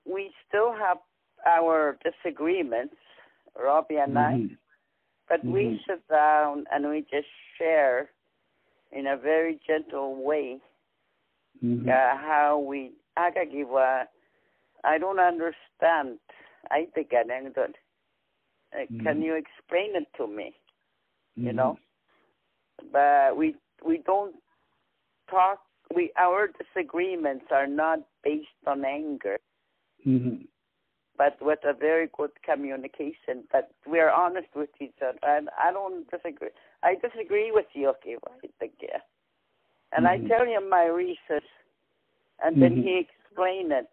we 0.04 0.32
still 0.48 0.72
have 0.72 0.98
our 1.46 1.98
disagreements, 2.04 2.96
Robbie 3.58 3.96
and 3.96 4.18
I, 4.18 4.48
but 5.28 5.40
mm-hmm. 5.40 5.52
we 5.52 5.80
sit 5.86 6.06
down 6.08 6.66
and 6.70 6.88
we 6.88 7.00
just 7.02 7.28
share 7.58 8.10
in 8.92 9.06
a 9.06 9.16
very 9.16 9.58
gentle 9.66 10.22
way 10.22 10.58
mm-hmm. 11.62 11.88
uh, 11.88 11.92
how 11.92 12.58
we. 12.58 12.92
I 14.84 14.98
don't 14.98 15.20
understand. 15.20 16.18
I 16.70 16.86
think 16.94 17.12
I 17.12 17.22
don't. 17.26 17.56
Uh, 17.56 18.78
mm-hmm. 18.78 19.04
Can 19.04 19.22
you 19.22 19.34
explain 19.34 19.94
it 19.94 20.08
to 20.16 20.26
me? 20.26 20.54
You 21.36 21.52
know, 21.52 21.78
but 22.92 23.36
we 23.36 23.56
we 23.84 23.98
don't 24.06 24.36
talk. 25.28 25.58
We 25.94 26.12
our 26.18 26.48
disagreements 26.48 27.46
are 27.50 27.66
not 27.66 28.00
based 28.22 28.62
on 28.66 28.84
anger, 28.84 29.38
mm-hmm. 30.06 30.44
but 31.18 31.36
with 31.40 31.58
a 31.64 31.72
very 31.72 32.08
good 32.16 32.30
communication. 32.44 33.44
But 33.50 33.70
we 33.90 33.98
are 33.98 34.10
honest 34.10 34.48
with 34.54 34.70
each 34.80 34.94
other, 35.02 35.18
and 35.22 35.48
I 35.58 35.72
don't 35.72 36.08
disagree. 36.10 36.50
I 36.84 36.94
disagree 36.94 37.50
with 37.52 37.66
you, 37.74 37.88
okay? 37.90 38.16
I 38.26 38.46
think 38.60 38.74
yeah. 38.80 38.98
And 39.96 40.06
mm-hmm. 40.06 40.24
I 40.24 40.28
tell 40.28 40.46
him 40.46 40.68
my 40.68 40.86
reasons, 40.86 41.48
and 42.44 42.62
then 42.62 42.76
mm-hmm. 42.76 42.82
he 42.82 43.06
explained 43.06 43.72
it 43.72 43.90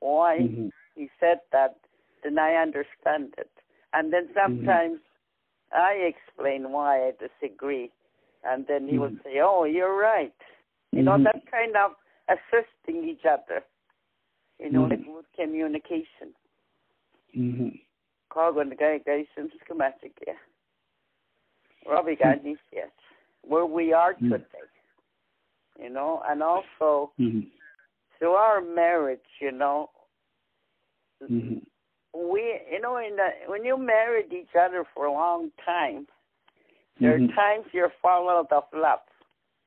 why 0.00 0.38
mm-hmm. 0.40 0.68
He 0.98 1.08
said 1.20 1.40
that. 1.52 1.76
Then 2.24 2.38
I 2.38 2.54
understand 2.54 3.34
it, 3.38 3.50
and 3.92 4.12
then 4.12 4.26
mm-hmm. 4.26 4.66
sometimes 4.66 4.98
I 5.72 6.10
explain 6.10 6.72
why 6.72 6.98
I 6.98 7.12
disagree 7.12 7.92
and 8.44 8.64
then 8.68 8.86
he 8.86 8.92
mm-hmm. 8.92 9.00
would 9.00 9.20
say, 9.24 9.40
"Oh, 9.42 9.64
you're 9.64 9.96
right." 9.96 10.32
You 10.92 11.02
know, 11.02 11.12
mm-hmm. 11.12 11.24
that 11.24 11.42
kind 11.50 11.74
of 11.76 11.92
assisting 12.28 13.08
each 13.08 13.24
other. 13.24 13.62
You 14.58 14.70
know, 14.70 14.82
mm-hmm. 14.82 14.90
like 14.90 15.16
with 15.16 15.26
communication. 15.38 16.34
Mm-hmm. 17.36 17.68
Guy 18.34 19.24
seems 19.36 19.50
schematic, 19.64 20.12
yeah. 20.26 20.34
Robbie 21.86 22.16
got 22.16 22.42
this 22.42 22.58
yes. 22.72 22.88
Where 23.42 23.66
we 23.66 23.92
are 23.92 24.14
mm-hmm. 24.14 24.32
today. 24.32 24.44
You 25.80 25.90
know, 25.90 26.22
and 26.28 26.42
also 26.42 27.12
mm-hmm. 27.20 27.40
through 28.18 28.32
our 28.32 28.60
marriage, 28.60 29.20
you 29.40 29.52
know, 29.52 29.90
mm-hmm. 31.22 31.58
we 32.32 32.60
you 32.70 32.80
know 32.80 32.98
in 32.98 33.16
the 33.16 33.28
when 33.46 33.64
you 33.64 33.76
married 33.76 34.32
each 34.32 34.54
other 34.58 34.84
for 34.94 35.06
a 35.06 35.12
long 35.12 35.50
time 35.64 36.06
there 37.00 37.18
mm-hmm. 37.18 37.30
are 37.30 37.34
times 37.34 37.66
you're 37.72 37.92
falling 38.02 38.44
out 38.50 38.52
of 38.52 38.64
love. 38.74 38.98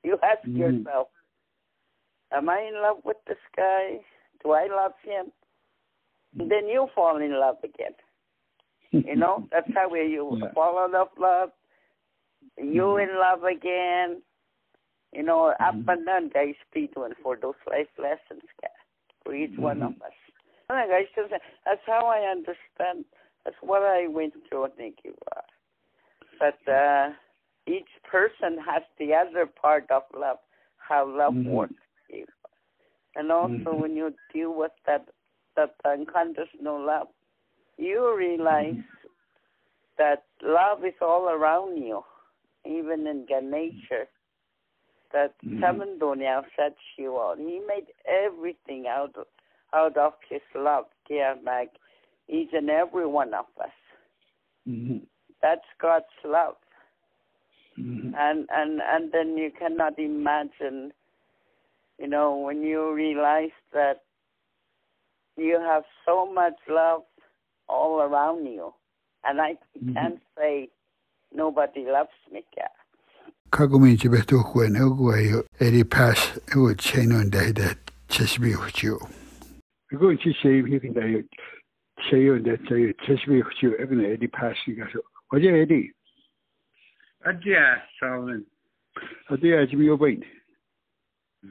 You 0.03 0.17
ask 0.23 0.47
mm-hmm. 0.47 0.57
yourself, 0.57 1.07
Am 2.33 2.49
I 2.49 2.61
in 2.61 2.81
love 2.81 2.97
with 3.03 3.17
this 3.27 3.37
guy? 3.57 3.99
Do 4.43 4.51
I 4.51 4.67
love 4.67 4.93
him? 5.03 5.31
And 6.39 6.49
then 6.49 6.67
you 6.67 6.87
fall 6.95 7.17
in 7.17 7.37
love 7.37 7.57
again. 7.63 7.91
You 8.91 9.17
know, 9.17 9.47
that's 9.51 9.69
how 9.75 9.89
we 9.89 10.07
you 10.07 10.37
yeah. 10.41 10.51
fall 10.53 10.77
out 10.77 10.95
of 10.95 11.07
love. 11.19 11.49
You 12.57 12.81
mm-hmm. 12.81 13.11
in 13.11 13.19
love 13.19 13.43
again. 13.43 14.21
You 15.13 15.23
know, 15.23 15.47
up 15.47 15.75
mm-hmm. 15.75 15.89
and 15.89 16.05
down, 16.05 16.29
guys, 16.33 16.55
doing 16.73 17.11
for 17.21 17.37
those 17.41 17.55
life 17.69 17.87
lessons 17.97 18.43
for 19.25 19.35
each 19.35 19.57
one 19.57 19.81
of 19.81 19.91
mm-hmm. 20.73 20.91
us. 20.91 21.07
And 21.19 21.29
guys, 21.29 21.39
that's 21.65 21.81
how 21.85 22.07
I 22.07 22.29
understand. 22.31 23.05
That's 23.43 23.57
what 23.61 23.81
I 23.81 24.07
went 24.07 24.33
through. 24.49 24.65
I 24.65 24.69
think 24.69 24.97
you. 25.03 25.13
are. 25.35 25.43
but 26.39 26.71
uh, 26.71 27.09
each 27.67 27.89
person 28.09 28.57
has 28.65 28.83
the 28.99 29.13
other 29.13 29.45
part 29.45 29.85
of 29.91 30.03
love, 30.17 30.37
how 30.77 31.07
love 31.07 31.33
mm-hmm. 31.33 31.49
works. 31.49 31.73
And 33.15 33.31
also 33.31 33.53
mm-hmm. 33.53 33.81
when 33.81 33.95
you 33.95 34.13
deal 34.33 34.53
with 34.55 34.71
that 34.85 35.07
that 35.57 35.75
unconditional 35.83 36.85
love, 36.85 37.07
you 37.77 38.15
realize 38.17 38.73
mm-hmm. 38.73 39.07
that 39.97 40.23
love 40.41 40.85
is 40.85 40.93
all 41.01 41.27
around 41.29 41.77
you, 41.77 42.03
even 42.65 43.05
in 43.07 43.25
the 43.29 43.41
nature. 43.41 44.07
That 45.13 45.33
mm-hmm. 45.45 45.59
sets 46.55 46.79
you 46.97 47.15
on. 47.15 47.39
He 47.39 47.59
made 47.67 47.87
everything 48.07 48.85
out 48.87 49.13
of, 49.17 49.25
out 49.73 49.97
of 49.97 50.13
his 50.29 50.41
love, 50.55 50.85
yeah, 51.09 51.35
like 51.45 51.71
each 52.27 52.49
and 52.53 52.69
every 52.69 53.07
one 53.07 53.33
of 53.33 53.45
us. 53.59 53.69
Mm-hmm. 54.67 54.97
That's 55.41 55.65
God's 55.81 56.05
love. 56.23 56.55
Mm-hmm. 57.79 58.13
And 58.17 58.47
and 58.51 58.81
and 58.81 59.11
then 59.11 59.37
you 59.37 59.51
cannot 59.57 59.97
imagine, 59.97 60.91
you 61.97 62.07
know, 62.07 62.37
when 62.37 62.61
you 62.61 62.93
realize 62.93 63.55
that 63.73 64.01
you 65.37 65.59
have 65.59 65.83
so 66.05 66.31
much 66.31 66.55
love 66.69 67.03
all 67.67 68.01
around 68.01 68.45
you, 68.45 68.73
and 69.23 69.41
I 69.41 69.53
mm-hmm. 69.53 69.93
can't 69.93 70.19
say 70.37 70.69
nobody 71.33 71.85
loves 71.85 72.09
me. 72.31 72.43
Yeah. 72.57 72.67
Kagumi 73.51 73.97
jibetu 73.97 74.39
huen 74.39 74.75
uguayo 74.81 75.45
eri 75.59 75.83
pass 75.83 76.39
u 76.55 76.75
cheno 76.75 77.23
ndahida 77.23 77.75
chesbi 78.07 78.53
huchu. 79.91 79.95
Ugu 79.95 80.17
chi 80.17 80.33
sei 80.41 80.61
hikin 80.61 80.93
da 80.93 81.05
yo 81.05 81.21
cheyo 82.09 82.39
da 82.39 82.57
cheyo 82.67 82.93
chesbi 83.05 83.41
huchu 83.41 83.75
egna 83.79 84.03
eri 84.03 84.27
pass 84.27 84.57
gaso. 84.67 84.99
Oje 85.33 85.47
eri. 85.47 85.91
Adia, 87.25 87.83
Solomon. 87.99 88.45
Adia, 89.29 89.67
Jimmy 89.67 89.89
O'Brien. 89.89 90.23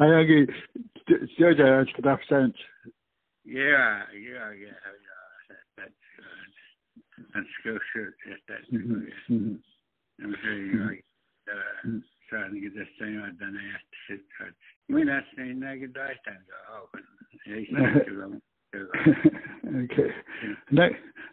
I 0.00 0.20
agree. 0.20 0.46
Georgia 1.38 1.66
has 1.66 1.86
enough 1.98 2.20
sense. 2.28 2.56
Yeah, 3.44 4.02
yeah, 4.14 4.52
yeah, 4.52 4.52
yeah. 4.52 5.12
and 7.34 7.46
Scotia 7.60 8.10
just 8.26 8.42
that. 8.48 8.62
Mm-hmm. 8.72 9.34
mm-hmm. 9.34 9.54
I'm 10.24 10.36
sure 10.42 10.54
you 10.54 10.72
mm-hmm. 10.72 10.88
like 10.88 11.04
uh, 11.48 11.86
mm-hmm. 11.86 11.98
trying 12.28 12.54
to 12.54 12.60
get 12.60 12.74
this 12.74 12.88
thing 12.98 13.22
out 13.24 13.38
done 13.38 13.58
after 13.74 13.98
shit. 14.08 14.20
We 14.88 15.04
not 15.04 15.24
saying 15.36 15.60
negative 15.60 15.94
dice 15.94 16.16
time 16.24 16.44
go 16.46 16.56
open. 16.82 17.04
Okay. 19.72 20.12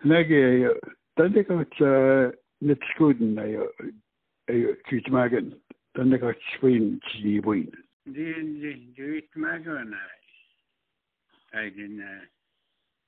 Nage 0.04 0.80
dan 1.14 1.36
ik 1.36 1.48
het 1.48 1.80
net 2.58 2.82
schuden 2.82 3.34
na 3.34 3.44
je 3.44 4.80
kuit 4.82 5.10
magen 5.10 5.62
dan 5.92 6.14
ik 6.14 6.22
het 6.22 6.40
swin 6.40 7.02
die 7.22 7.42
win. 7.42 7.86
Die 8.04 8.60
die 8.60 8.92
die 8.94 9.30
magen 9.34 9.90
na. 9.90 10.18
I 11.54 11.74
didn't 11.74 12.30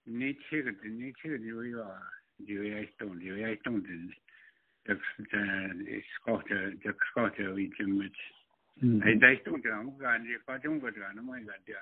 niet 0.04 0.42
zeker 0.50 0.76
niet 0.82 1.18
zeker 1.18 1.40
die 1.42 1.54
we 1.54 1.98
direção, 2.36 3.20
direção 3.20 3.82
de 3.82 4.14
de 4.84 6.02
skate 6.02 6.78
de 6.80 6.94
skate 6.98 7.54
vi 7.54 7.70
timmet. 7.70 8.16
Ai 9.02 9.18
dai 9.18 9.38
stu 9.38 9.60
ja 9.62 9.82
mu 9.82 9.98
ga 9.98 10.18
ni 10.18 10.38
ka 10.46 10.58
jung 10.58 10.82
ga 10.82 10.92
ga 10.92 11.14
na 11.14 11.22
mo 11.22 11.34
ga 11.34 11.58
dia 11.66 11.82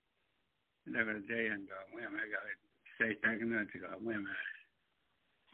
내가 0.85 1.19
제양가 1.27 1.87
뭐야 1.91 2.09
내가 2.09 2.43
세상은 2.97 3.67
내가 3.67 3.97
뭐야 3.99 4.17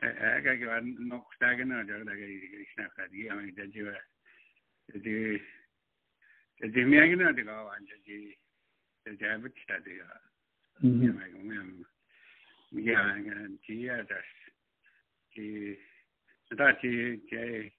내가 0.01 0.55
그 0.57 0.65
녹다가는 1.03 1.85
내가 1.85 2.13
이게 2.15 2.65
시작하지. 2.71 3.29
아니 3.29 3.53
되지와 3.55 3.93
되지 4.93 5.41
되지 6.59 6.83
미양이나 6.83 7.31
내가 7.31 7.63
완전히 7.63 8.35
제가 9.03 9.37
붙다 9.39 9.81
돼요 9.83 10.03
음 10.83 11.01
내가 11.01 11.37
뭐야 11.37 11.63
이게 12.71 12.95
아니라 12.95 13.47
지야다 13.65 14.15
지 15.33 15.79
다시 16.57 17.21
제 17.29 17.71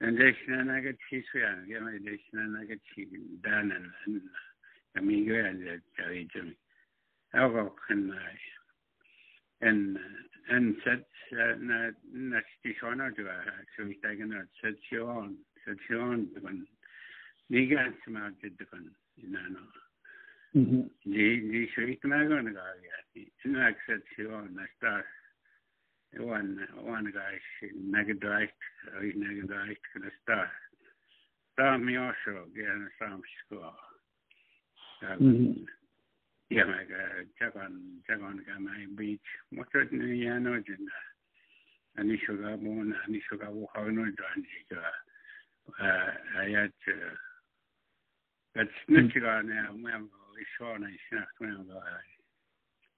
den 0.00 0.16
deşine 0.16 0.66
ne 0.66 0.82
kadar 0.82 0.96
çiğ 1.08 1.22
suyan 1.22 1.66
gelmeye 1.66 2.04
deşine 2.04 2.52
ne 2.52 2.66
kadar 2.66 2.78
çiğ 2.94 3.08
danen 3.44 3.84
kami 4.94 5.24
gören 5.24 5.60
de 5.60 5.80
çay 5.96 6.28
çay 6.28 6.54
Algo 7.32 7.76
kan 7.76 8.12
en 9.60 9.98
en 10.48 10.76
set 10.84 11.06
na 11.58 11.92
na 12.12 12.42
stişona 12.42 13.16
diyor 13.16 13.44
çünkü 13.76 14.00
taken 14.00 14.30
at 14.30 14.48
set 14.60 14.82
şion 14.82 15.46
set 15.64 15.80
şion 15.86 16.34
diyor. 16.34 16.52
Nigan 17.50 17.94
smağı 18.04 18.40
diyor. 18.40 18.84
İnanın 19.16 19.83
in 20.54 20.60
ano 20.60 20.90
ni 21.04 21.40
ni 21.40 21.66
schritt 21.74 22.04
ma 22.04 22.24
gan 22.24 22.52
ga 22.52 22.62
ja 22.82 22.98
in 23.44 23.76
setion 23.86 24.54
na 24.54 24.66
star 24.76 25.04
one 26.18 26.66
one 26.82 27.10
guy 27.10 27.40
negadrecht 27.74 28.54
ich 29.02 29.14
negadrecht 29.16 29.82
kan 29.92 30.10
star 30.22 30.50
da 31.56 31.76
mi 31.78 31.96
also 31.96 32.46
gerne 32.54 32.88
sam 32.98 33.22
sko 33.44 33.74
yeah, 36.50 36.64
like 36.64 36.90
uh, 36.92 37.24
check 37.38 37.56
on 37.56 38.00
check 38.06 38.20
on 38.22 38.40
my 38.62 38.86
beach. 38.96 39.20
What 39.50 39.68
ni 39.90 40.24
ya 40.24 40.38
no 40.38 40.50
jinda. 40.60 40.98
Ani 41.98 42.18
shuga 42.18 42.56
bon 42.62 42.94
ani 43.06 43.20
shuga 43.26 43.50
wo 43.50 43.68
ha 43.74 43.82
no 43.82 44.04
jan 44.04 44.44
ji 44.44 44.64
ga. 44.70 44.82
Uh 45.80 46.12
ayat 46.38 46.72
that's 48.54 48.70
nichiga 50.34 50.78
na 50.78 50.88
mo 50.88 50.88
isho 50.88 50.88
na 50.88 50.88
isha 50.88 51.26
kuna 51.38 51.64
ga. 51.64 52.02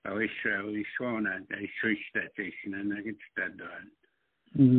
I 0.05 0.15
wish 0.15 0.47
I 0.47 0.63
wish 0.63 1.01
one 1.01 1.27
I 1.27 1.71
switch 1.81 2.13
that 2.15 2.33
station 2.33 2.75
and 2.75 2.93
I 2.93 3.03
get 3.03 3.17
that 3.37 3.57
done. 3.57 3.91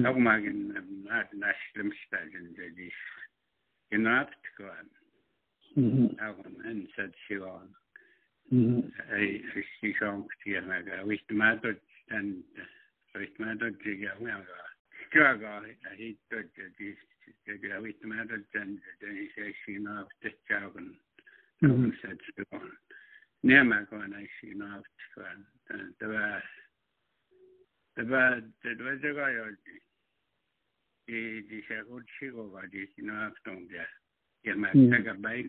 Ako 0.05 0.19
magin 0.19 0.73
not? 1.03 1.33
National 1.33 1.91
station 2.07 2.55
that 2.55 2.73
is 2.79 2.93
enough 3.91 4.29
to 4.29 4.63
go 4.63 4.69
on. 4.69 6.15
Ako 6.21 6.43
and 6.65 6.87
said 6.95 7.13
she 7.27 7.37
on. 7.39 7.69
fiskisongtia 9.53 10.61
naga 10.61 11.03
wistmato 11.03 11.75
tan 12.09 12.43
wistmato 13.15 13.71
tiga 13.83 14.15
sina 24.39 24.81
tchagun 24.97 25.45
tava 25.99 26.41
tava 27.95 28.41
tava 28.61 28.97
jaga 29.01 29.29
yo 29.33 29.45
di 31.07 31.41
di 31.47 31.63
se 31.67 31.83
ko 31.87 32.01
chigo 32.19 32.49
ga 32.51 32.67
di 32.67 32.85
sina 32.95 33.33
tong 33.43 33.67
dia 33.67 33.87
ya 34.43 34.55
ma 34.55 34.69
taga 34.71 35.13
bai 35.13 35.47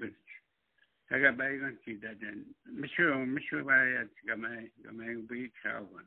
Taga 1.08 1.32
baigan 1.32 1.78
ti 1.84 1.96
da 1.98 2.12
den. 2.20 2.44
Misho 2.68 3.24
misho 3.24 3.64
ba 3.64 3.72
ya 3.72 4.04
ga 4.26 4.36
mai 4.36 4.70
ga 4.84 4.92
mai 4.92 5.16
bi 5.24 5.50
chawan. 5.62 6.04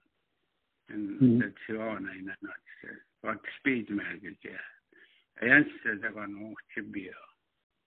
En 0.90 1.40
da 1.40 1.48
tio 1.66 1.98
na 1.98 2.14
ina 2.14 2.38
na 2.42 2.54
se. 2.82 2.90
Speed 3.58 3.90
ma 3.90 4.04
ga 4.22 4.30
ja. 4.44 4.60
Ayan 5.42 5.66
se 5.82 5.98
da 5.98 6.12
ga 6.12 6.26
no 6.28 6.54
chibio. 6.70 7.18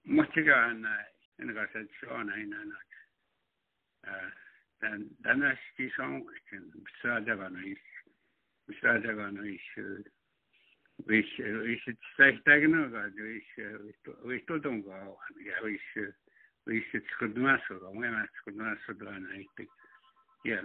Mo 0.05 0.25
tiga 0.35 0.73
na 0.75 0.91
And 1.39 1.49
like 1.55 1.69
I 1.71 1.73
said, 1.73 1.89
soha 2.01 2.25
näinud. 2.25 2.73
ta 4.81 4.89
on 4.91 5.09
tänasti 5.23 5.91
samuti, 5.97 6.59
mis 6.75 6.97
saadega 7.03 7.49
neis, 7.51 7.81
mis 8.69 8.81
saadega 8.83 9.31
neis, 9.33 9.69
võis, 11.09 11.31
võis 11.39 11.87
tähtaegnõuga, 12.19 13.07
võis, 13.19 13.53
võis 14.29 14.45
tudunga, 14.51 15.01
võis, 15.65 15.87
võis 16.69 16.91
skudmasuga, 17.15 17.95
võimalik 17.97 18.43
skudmasuga 18.43 19.19
näiteks. 19.25 19.81
ja 20.45 20.61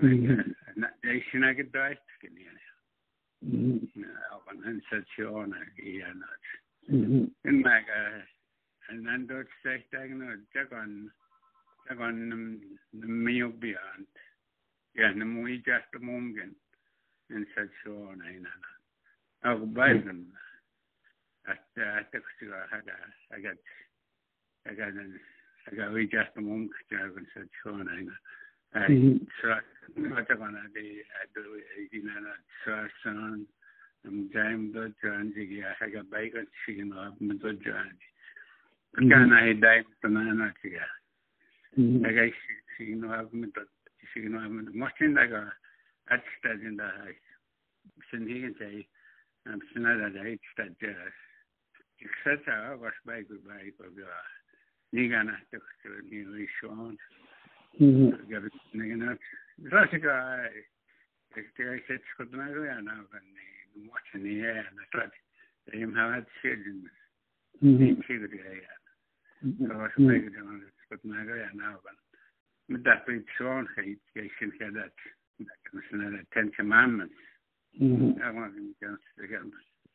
ei 1.08 1.24
sinagi 1.32 1.64
tõestagi 1.72 2.34
nii. 2.36 3.88
aga 4.36 4.58
sensatsioone 4.66 5.64
ei 5.78 5.96
jäänud. 6.02 6.52
enne 7.48 7.78
ka 7.88 8.02
maar 8.90 9.20
zo 9.20 9.26
dan 9.26 9.42
ik 9.42 9.88
ja 9.90 10.06
na 10.06 10.34
is 10.34 10.50
na 10.50 10.50
gedraaid 10.50 10.58
kunnen 10.58 10.58
ja 10.58 10.60
van 10.60 10.60
een 10.60 10.60
station 10.60 10.60
ja 10.60 10.60
nou 10.60 10.60
in 10.60 10.62
mijn 10.62 10.64
en 10.64 10.64
dan 10.64 10.66
dat 10.86 10.90
slecht 11.08 11.10
tegen 11.10 11.10
no 11.10 11.10
jagan 11.10 11.12
jagan 11.84 12.62
mio 13.24 13.52
beyond 13.52 14.08
ja 14.92 15.14
na 15.14 15.26
muy 15.26 15.62
just 15.64 16.00
mungen 16.00 16.58
in 17.28 17.48
station 17.52 18.22
ina 18.26 18.54
ako 19.40 19.66
bayan 19.66 20.38
at 21.44 21.78
at 21.78 22.12
ko 22.12 22.46
haga 22.70 22.98
haga 23.30 23.54
haga 24.66 25.06
haga 25.66 25.92
we 25.92 26.08
just 26.08 26.36
mung 26.36 26.70
jagan 26.90 27.26
station 27.30 27.88
ina 27.88 28.20
ai 28.74 29.20
sa 29.42 29.62
mata 29.96 30.36
kana 30.36 30.70
de 30.74 31.06
ado 31.22 31.42
ina 31.92 32.20
na 32.20 32.34
sa 32.66 32.88
san 33.04 33.48
am 34.06 34.30
jaim 34.34 34.72
do 34.72 34.90
janji 35.02 35.58
ya 35.58 35.74
haga 35.80 36.04
baikan 36.04 36.48
sigino 36.66 36.98
am 37.00 37.38
do 37.38 37.54
janji 37.54 38.09
Kana 38.96 39.36
ai 39.38 39.54
dai 39.54 39.84
tanana 40.02 40.54
tiga. 40.62 40.86
Daga 41.78 42.32
sigino 42.76 43.12
argumento 43.14 43.62
sigino 44.14 44.40
argumento. 44.40 44.72
Mostin 44.74 45.14
daga 45.14 45.54
atsta 46.10 46.58
jinda 46.58 46.90
hai. 46.98 47.16
Sindigen 48.10 48.58
tai 48.58 48.88
am 49.46 49.62
sinada 49.72 50.10
da 50.10 50.22
atsta 50.22 50.66
ja. 50.82 50.94
Iksata 52.02 52.80
was 52.80 52.94
bai 53.06 53.24
ku 53.24 53.38
bai 53.46 53.72
ko 53.78 53.86
ga. 53.96 54.10
Niga 54.94 55.24
na 55.24 55.38
to 55.52 55.60
ni 56.10 56.26
rishon. 56.26 56.98
Gabi 57.80 58.50
nigana. 58.74 59.18
Rasika 59.70 60.50
este 61.38 61.62
ai 61.70 61.82
set 61.88 62.02
skudna 62.10 62.52
go 62.54 62.64
ya 62.64 62.82
na 62.82 63.06
ban 63.12 63.22
ni 63.34 63.86
mostin 63.86 64.26
ya 64.26 64.66
na 64.74 64.84
tlat. 64.92 65.14
Im 65.74 65.94
havat 65.94 66.26
shedin. 66.42 66.90
Ni 67.62 67.96
tigri 68.08 68.40
ya. 68.40 68.48
Met 68.58 68.79
dat 72.84 73.04
persoonlijkheid, 73.04 74.00
jij 74.14 74.32
zegt 74.40 74.58
ja 74.58 74.70
dat, 74.72 74.92
dat 75.36 75.84
is 75.84 75.90
naar 75.90 76.12
de 76.12 76.26
Ten 76.30 76.56
Commandments. 76.56 77.22
Ja, 77.70 78.32
maar 78.32 78.52
ik 78.56 78.76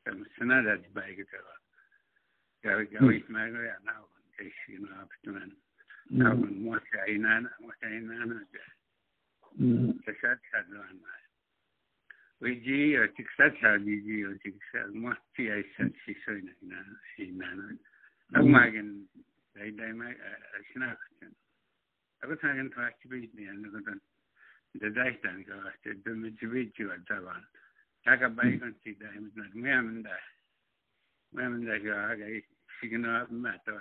kan 0.02 0.26
snel 0.30 0.62
dat 0.62 0.92
bijgetellen. 0.92 1.60
Ja, 2.60 2.76
ik 2.76 2.98
weet 2.98 3.28
maar 3.28 3.62
ja, 3.62 3.80
nou, 3.82 4.06
ik 4.36 4.62
zie 4.66 4.80
nou 4.80 5.02
op 5.02 5.16
te 5.20 5.30
men. 5.30 5.62
Nou, 6.04 6.40
dan 6.40 6.54
moet 6.54 6.88
je 6.90 7.02
een 7.04 7.26
aan, 7.26 7.52
moet 7.58 7.76
je 7.78 7.86
een 7.86 8.12
aan. 8.12 8.48
Dat 10.04 10.16
gaat 10.16 10.38
gaat 10.42 10.70
dan 10.70 11.00
maar. 11.00 11.22
We 12.36 12.60
ji, 12.60 12.96
ik 12.96 13.30
zat 13.36 13.58
daar 13.60 13.82
die 13.82 14.02
ji, 14.02 14.26
ik 14.42 14.68
zat, 14.72 14.92
moet 14.92 15.20
je 15.32 15.52
eens 15.52 15.74
zien, 16.04 16.16
zo 16.24 16.30
in 16.30 16.54
een, 17.16 17.80
in 19.54 19.62
een, 19.62 19.72
ook 19.72 19.72
maar 19.72 19.72
een 19.72 19.74
dai 19.74 19.74
dai 19.74 19.92
mai 19.92 20.12
a 20.12 20.62
shina 20.70 20.96
kan 21.20 21.34
abu 22.22 22.36
ta 22.36 22.54
gan 22.54 22.70
ta 22.70 22.90
ki 23.00 23.08
bi 23.08 23.30
ne 23.34 23.48
an 23.48 23.62
ga 23.70 23.94
da 24.80 24.88
dai 24.88 25.18
tan 25.22 25.44
ga 25.44 25.72
ta 25.82 25.90
da 26.04 26.10
mi 26.12 26.30
ji 26.30 26.46
bi 26.46 26.70
ji 26.74 26.84
wa 26.84 26.96
ta 27.06 27.20
ba 27.20 27.48
ta 28.04 28.16
ga 28.16 28.28
bai 28.28 28.58
kan 28.58 28.74
ti 28.82 28.96
dai 28.98 29.18
mi 29.18 29.30
na 29.34 29.44
mi 29.54 29.70
am 29.70 30.02
da 30.02 30.16
mi 31.32 31.42
am 31.42 31.64
da 31.64 31.78
ga 31.78 32.14
ga 32.16 32.26
shi 32.78 32.88
gina 32.88 33.26
ma 33.30 33.56
ta 33.64 33.72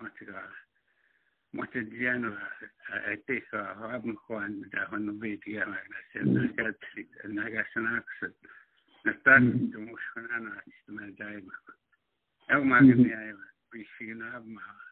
ma 0.00 0.08
ta 0.18 0.24
ga 0.24 0.42
ma 1.52 1.66
ta 1.66 1.80
ji 1.80 2.06
an 2.06 2.24
a 2.24 3.16
te 3.26 3.40
ka 3.50 3.74
ha 3.74 3.98
mu 4.04 4.14
ko 4.26 4.36
an 4.36 4.68
da 4.70 4.84
hon 4.88 5.04
no 5.04 5.12
bi 5.12 5.36
ti 5.38 5.52
ga 5.52 5.66
ma 5.66 5.76
na 5.76 5.98
se 6.12 6.18
na 6.24 6.46
ga 6.56 6.72
ti 6.72 7.08
na 7.28 7.48
ga 7.50 7.64
shina 7.72 8.02
ka 8.02 8.26
na 14.46 14.85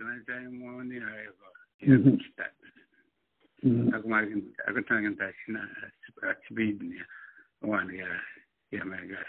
Lajaimo, 0.00 0.66
lajaimo 0.66 0.82
ni 0.82 0.96
aiva. 0.98 1.48
Aku 3.94 4.08
makin, 4.08 4.52
aku 4.68 4.80
tangan 4.84 5.16
tasina 5.16 5.62
speed 6.44 6.82
ni. 6.82 6.98
Wan 7.62 7.88
ya, 7.94 8.08
ya 8.70 8.84
mega. 8.84 9.24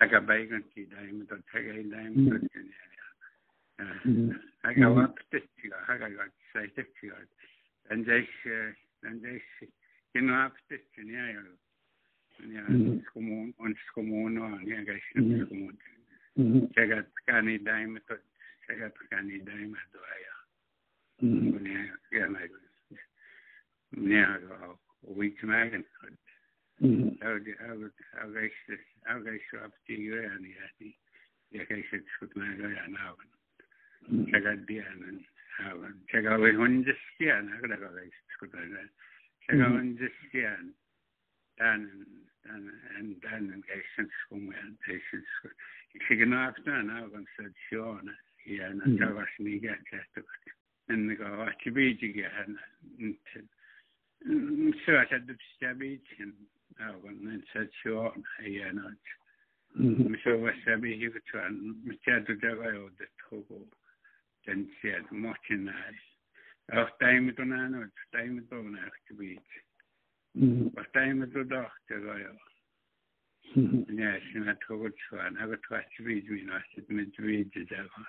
Aga 0.00 0.20
baigan 0.20 0.62
ti 0.74 0.86
dai 0.86 1.10
mi 1.12 1.26
to 1.26 1.36
taga 1.52 1.72
dai 1.72 2.08
mi 2.08 2.30
to 2.30 2.36
ni 2.38 2.70
ya. 2.70 3.86
Aga 4.64 4.86
wat 4.92 5.16
tiga, 5.32 5.76
aga 5.88 6.08
wat 6.16 6.32
sai 6.52 6.68
tiga. 6.76 7.16
Dan 7.88 8.04
jai, 8.04 8.22
dan 9.02 9.20
jai. 9.20 9.40
Kino 10.12 10.34
ap 10.34 10.54
tiga 10.68 11.02
ni 11.02 11.14
ya. 11.14 11.42
Ja, 12.40 12.64
skomun, 18.70 18.84
on 18.84 18.92
skomun, 18.92 19.10
on 19.10 19.10
ja, 19.10 19.10
gais 19.10 19.10
skomun. 19.10 19.10
Jaga 19.10 19.10
kani 19.10 19.44
dai 19.44 19.54
mi 19.54 19.64
hmm. 19.66 19.68
hmm. 19.68 19.70
to 19.70 19.70
saya 19.70 19.70
berkani 19.70 19.70
dari 19.70 19.74
doa 19.92 20.14
ya. 20.20 20.34
Ini 21.22 21.90
ya 22.12 22.28
mai. 22.28 22.48
Ini 23.96 24.24
agak 24.24 24.78
week 25.00 25.42
magen. 25.42 25.84
Dan 41.60 42.06
een 42.42 43.18
afstand, 46.32 46.90
nou, 48.44 48.58
want 48.64 48.82
het 48.82 48.90
is 48.90 48.96
gewoon. 48.96 48.96
ja 48.96 48.96
na 48.96 48.96
tawas 48.98 49.38
ni 49.38 49.58
ga 49.58 49.76
ta 49.90 50.22
en 50.86 51.16
ga 51.16 51.36
wa 51.36 51.52
ti 51.62 51.70
bi 51.70 51.94
ji 51.94 52.12
ga 52.12 52.44
na 52.46 52.60
so 54.84 55.04
ta 55.08 55.18
du 55.18 55.34
sta 55.54 55.74
bi 55.74 56.00
chen 56.08 56.34
na 56.78 56.96
wa 56.96 57.10
na 57.10 57.38
sa 57.52 57.64
cho 57.82 58.14
ya 58.42 58.72
na 58.72 58.94
mi 59.74 60.18
so 60.24 60.36
wa 60.38 60.52
sa 60.64 60.76
bi 60.76 60.96
hi 60.96 61.08
ku 61.10 61.20
tran 61.30 61.82
mi 61.84 61.98
ta 62.04 62.18
du 62.18 62.34
da 62.36 62.54
ga 62.54 62.72
yo 62.72 62.88
de 62.98 63.06
to 63.18 63.44
go 63.48 63.66
den 64.46 64.68
sia 64.80 65.04
mo 65.10 65.34
chen 65.46 65.64
na 65.64 65.74
auch 66.72 66.90
time 66.98 67.34
to 67.34 67.44
na 67.44 67.68
no 67.68 67.86
time 68.12 68.46
to 68.48 68.62
na 68.62 68.88
ti 69.06 69.14
bi 69.14 69.38
wa 70.74 70.84
time 70.92 71.30
to 71.32 71.44
da 71.44 71.68
ta 71.88 71.98
ga 71.98 72.16
yo 72.18 72.36
Ja, 73.52 74.14
sin 74.30 74.46
a 74.48 74.54
tugad 74.62 74.94
chuan, 75.08 75.36
agad 75.42 75.58
tuat 75.66 75.90
vid 75.98 76.30
mi 76.30 76.42
na, 76.42 76.62
mit 76.88 77.16
vid 77.18 77.50
de 77.50 77.64
dagan. 77.66 78.06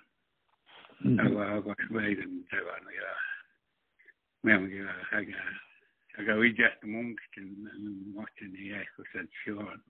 Mm. 1.03 1.19
agua 1.19 1.75
meidän 1.89 2.43
tavan 2.49 2.93
ja 2.95 3.15
meidän 4.43 4.95
haga 5.11 5.43
haga 6.17 6.35
wijat 6.35 6.83
mungkin 6.83 7.57
mohtin 8.13 8.65
ja 8.65 8.85
kusatsion 8.95 9.83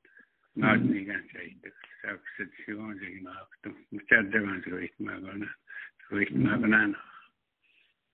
naadni 0.55 1.05
kan 1.05 1.23
säitä 1.33 1.69
saksatsion 2.01 2.99
siinä 2.99 3.35
mutta 3.91 4.15
tämän 4.31 4.63
ruit 4.71 4.99
magana 4.99 5.53
ruit 6.09 6.35
magana 6.35 6.99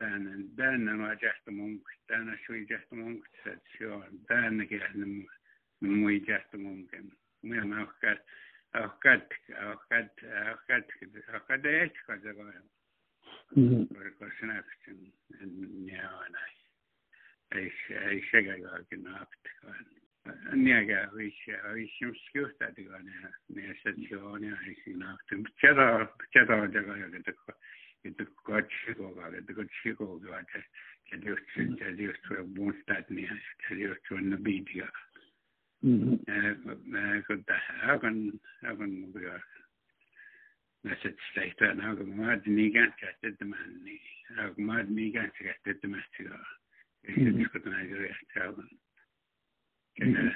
байна 0.00 0.32
байна 0.58 0.92
мажахт 1.02 1.46
мөнгө 1.58 1.92
тана 2.08 2.34
шуйжахт 2.44 2.90
мөнгө 3.00 3.26
сэтсё 3.42 3.90
байна 4.30 4.64
гэхнэм 4.70 5.14
муйжахт 6.00 6.52
мөнгө 6.64 6.98
мэн 7.48 7.72
ахкат 7.82 8.20
ахкат 8.82 9.28
ахкат 9.68 10.12
ахкат 10.52 10.86
ахкат 11.36 11.64
эч 11.64 11.94
хазагай 12.06 12.60
рекошнахтэн 14.06 14.98
няанай 15.88 16.52
эш 17.62 17.78
эшэгэгэ 18.16 18.96
нафт 19.04 19.44
няга 20.64 21.00
виш 21.16 21.38
вишим 21.74 22.14
скюрта 22.24 22.72
дигане 22.76 23.16
нэсэтсё 23.54 24.20
няа 24.44 24.60
эш 24.72 24.82
нафт 25.02 25.28
чэда 25.60 25.86
чэда 26.32 26.56
дэгай 26.74 27.10
гэдэг 27.10 27.36
que 28.02 28.10
Dios 28.10 28.28
chico, 28.84 29.14
que 29.30 29.52
Dios 29.52 29.68
chico, 29.82 30.20
que 31.04 31.16
Dios 31.18 31.38
que 31.78 31.92
Dios 31.92 32.16
tu 32.22 32.34
mustatnia, 32.46 33.42
que 33.68 33.74
Dios 33.74 33.98
tu 34.08 34.18
nabidia. 34.18 34.90
Hagan 37.82 38.40
hagan 38.62 39.12
wir. 39.12 39.42
Nasıl 40.84 41.12
saytan 41.34 41.78
hagan 41.78 42.16
mad 42.16 42.46
nigan 42.46 42.92
kastettim 43.00 43.52
anni. 43.52 44.00
Hagan 44.36 44.64
mad 44.64 44.88
nigan 44.88 45.30
kastettim 45.30 45.94
astiga. 45.94 46.40
Kesin 47.06 47.44
çıkıtın 47.44 47.72
ayrı 47.72 48.06
yaştağın. 48.06 48.70
Kesin 49.94 50.32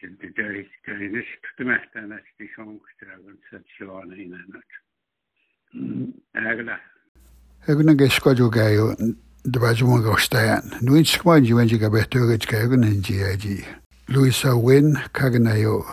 Şimdi 0.00 0.36
de 0.36 0.68
hiç 1.12 1.40
tutmazdan 1.42 2.10
açtı 2.10 2.48
şomuk 2.54 2.98
tırağın 2.98 3.40
saçlı 3.50 3.92
ona 3.92 4.16
inanır. 4.16 4.64
Satsioon 5.72 6.14
ei 6.34 6.40
näin. 6.40 6.58
Ägla. 6.58 6.78
Egun 7.68 7.96
geskoju 7.96 8.50
gayo 8.50 8.96
dbajmo 9.44 9.98
gostayan. 10.02 10.62
Nuin 10.80 11.04
skman 11.04 11.44
jiwenji 11.44 11.78
gabeto 11.78 12.26
gayo 12.46 12.76
nanji 12.76 13.20
Louisa 14.08 14.56
Wynn 14.56 14.96
kaganayo, 15.12 15.84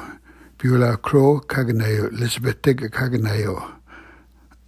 Beulah 0.58 0.98
Crow 0.98 1.42
kaganayo, 1.42 2.08
Elizabeth 2.14 2.62
Dick 2.62 2.80
kaganayo, 2.90 3.62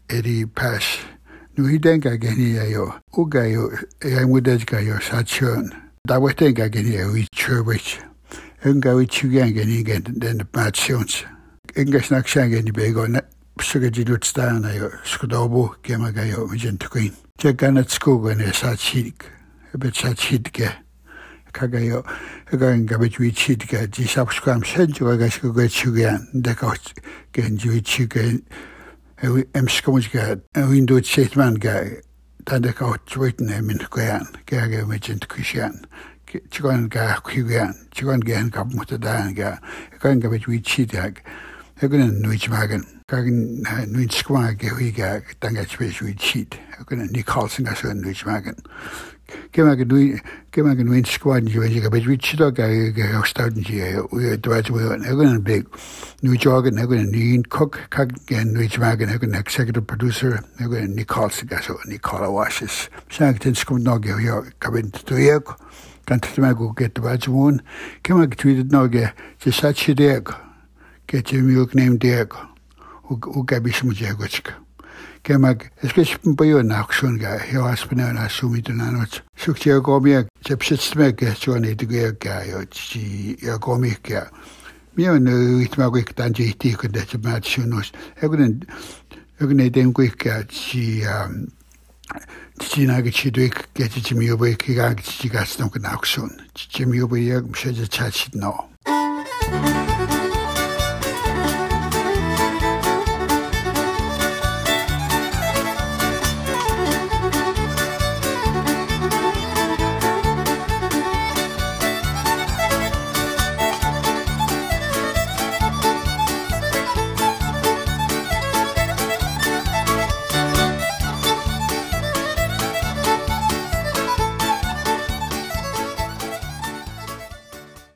Eddie 0.10 0.46
Pash. 0.46 1.00
Nuhidenga 1.58 2.18
geniayo, 2.18 3.00
ugayo, 3.18 3.72
yamudajgayo 4.04 5.00
sachon. 5.02 5.72
Dawatenga 6.06 6.70
geniayo, 6.70 7.14
we 7.14 7.28
churwich. 7.34 8.00
Unga 8.66 8.96
we 8.96 9.08
chugan 9.08 9.54
genigan, 9.54 10.20
den 10.20 10.46
matsions. 10.54 11.24
Inga 11.78 12.04
snak 12.04 12.28
shangan 12.28 12.68
psuka 13.58 13.90
jilu 13.90 14.18
tsdayana 14.18 14.74
yo, 14.74 14.92
skudobu 15.04 15.76
kema 15.82 16.12
ga 16.12 16.24
yo 16.24 16.46
ujin 16.46 16.78
tukuin. 16.78 17.14
Che 17.38 17.54
gana 17.54 17.84
tsukugo 17.84 18.34
ne 18.36 18.52
sa 18.54 18.76
chidik, 18.76 19.26
ebe 19.74 19.92
sa 19.94 20.14
chidike, 20.14 20.72
kaga 21.52 21.80
yo, 21.80 22.04
ega 22.54 22.76
ngabe 22.78 23.10
jui 23.10 23.32
chidike, 23.32 23.90
ji 23.92 24.08
sab 24.08 24.30
skuam 24.30 24.64
shen 24.64 24.88
juwa 24.94 25.18
ga 25.18 25.30
skugo 25.30 25.62
e 25.62 25.68
chugayan, 25.68 26.28
deka 26.34 26.74
gen 27.34 27.58
jui 27.58 27.78
e 27.78 27.82
chugayan, 27.82 28.42
e 29.22 29.28
em 29.54 29.68
skumujga, 29.68 30.40
windu 30.56 31.02
chetman 31.02 31.60
ga, 31.60 31.84
tanda 32.46 32.74
ka 32.74 32.94
utsuitne 32.94 33.62
min 33.62 33.80
kuyan, 33.90 34.26
kaga 34.46 34.86
ujin 34.86 35.20
tukushan. 35.20 35.86
Chigon 36.50 36.90
ga 36.90 37.22
kuyan, 37.24 37.74
chigon 37.92 38.24
gen 38.24 38.52
kap 38.52 38.68
mutadayan 38.68 39.36
ga, 39.36 39.60
ega 39.94 40.16
ngabe 40.16 40.40
jui 40.40 40.62
chidik, 40.62 41.22
chit 41.80 41.86
ga 41.86 41.86
e 41.86 41.90
gun 41.90 42.22
nuich 42.22 42.50
magan 42.50 42.84
ga 43.08 43.22
nuich 43.86 44.12
skwa 44.12 44.58
ga 44.58 44.74
wi 44.76 44.92
ga 44.92 45.22
tanga 45.40 45.66
chwis 45.66 46.02
wi 46.02 46.14
chit 46.18 46.58
ga 46.90 46.96
ni 46.96 47.24
kalsin 47.24 47.66
ga 47.66 47.76
so 47.76 47.94
nuich 47.94 48.26
magan 48.26 48.56
Gemag 49.52 49.84
gemag 50.56 50.80
yn 50.80 50.90
wyn 50.90 51.04
sgwan 51.04 51.50
i 51.52 51.60
wedi 51.60 51.82
gael 51.84 51.92
beth 51.92 52.08
chido 52.24 52.48
gael 52.56 52.94
gael 52.96 53.26
stawd 53.28 53.60
yn 53.60 53.66
siya 53.68 54.06
wy 54.10 54.38
dwad 54.40 54.72
wy 54.72 54.88
yn 54.96 55.04
egon 55.04 55.36
yn 55.36 55.44
big 55.44 55.68
nwy 56.24 56.40
jog 56.40 56.72
yn 56.72 56.80
egon 56.80 57.12
yn 57.12 57.36
un 57.36 57.44
cook 57.44 57.76
executive 59.36 59.86
producer 59.86 60.40
get 66.72 66.96
deg 71.08 71.24
get 71.24 71.32
ym 71.32 71.48
ywg 71.56 71.74
neim 71.76 71.98
deg 71.98 72.34
o 73.08 73.44
gabi 73.48 73.72
sy'n 73.72 73.88
mwyd 73.88 74.02
eg 74.04 74.54
Gemag, 75.28 75.66
ysgysg 75.84 76.24
yn 76.24 76.38
bwyo 76.40 76.62
nach 76.64 76.94
swn 76.96 77.18
ga, 77.20 77.34
heo 77.44 77.66
asbyn 77.68 78.00
yna 78.00 78.30
sŵmi 78.32 78.62
dyn 78.64 78.80
anwt. 78.80 79.18
Sŵg 79.36 79.58
ti 79.60 79.72
o 79.74 79.82
gomi 79.84 80.14
ag, 80.16 80.30
tep 80.48 80.64
sytmeg 80.64 81.20
e, 81.20 81.34
ti'n 81.36 81.68
ei 81.68 81.76
dy 81.76 81.88
gwe 81.90 82.14
ga, 82.24 82.38
o 82.56 82.62
ti 82.72 83.36
o 83.52 83.58
gomi 83.60 83.92
ga. 84.08 84.24
Mi 84.96 85.10
o'n 85.12 85.28
wyt 85.28 85.76
ma 85.80 85.90
gwych 85.92 86.14
dan 86.16 86.36
di 86.38 86.54
di 86.56 86.72
gwyd 86.80 86.96
et 87.02 87.18
y 87.18 87.20
mad 87.26 87.44
sŵn 87.44 87.76
os. 87.76 87.92
Eg 88.24 88.38
yn 88.38 88.62
eg 89.42 89.52
yn 89.52 89.66
ei 89.66 89.74
dim 89.74 89.92
gwych 89.92 90.16
ga, 90.24 90.40
ti 90.48 91.04
ti 92.64 92.88
na 92.88 93.02
ga 93.04 93.12
ti 93.12 93.32
dwi'n 93.32 93.60
get 93.76 94.00
ti 94.00 94.16
mi 94.16 94.32
o 94.32 94.40
bwy 94.40 94.56
ki 94.56 94.80
ga 94.80 94.94
ti 94.96 95.28
gas 95.34 95.60
nog 95.60 95.76
yn 95.76 95.88
nach 95.88 96.08
sŵn. 96.08 96.32
Ti 96.56 96.88
mi 96.88 97.04
o 97.04 97.12
bwy 97.12 97.28
ag 97.36 97.52
msyd 97.52 97.84
y 97.84 97.92
chat 97.92 98.16
sydd 98.16 98.40
no. 98.40 98.56
Thank 99.50 99.76
you. 99.76 99.87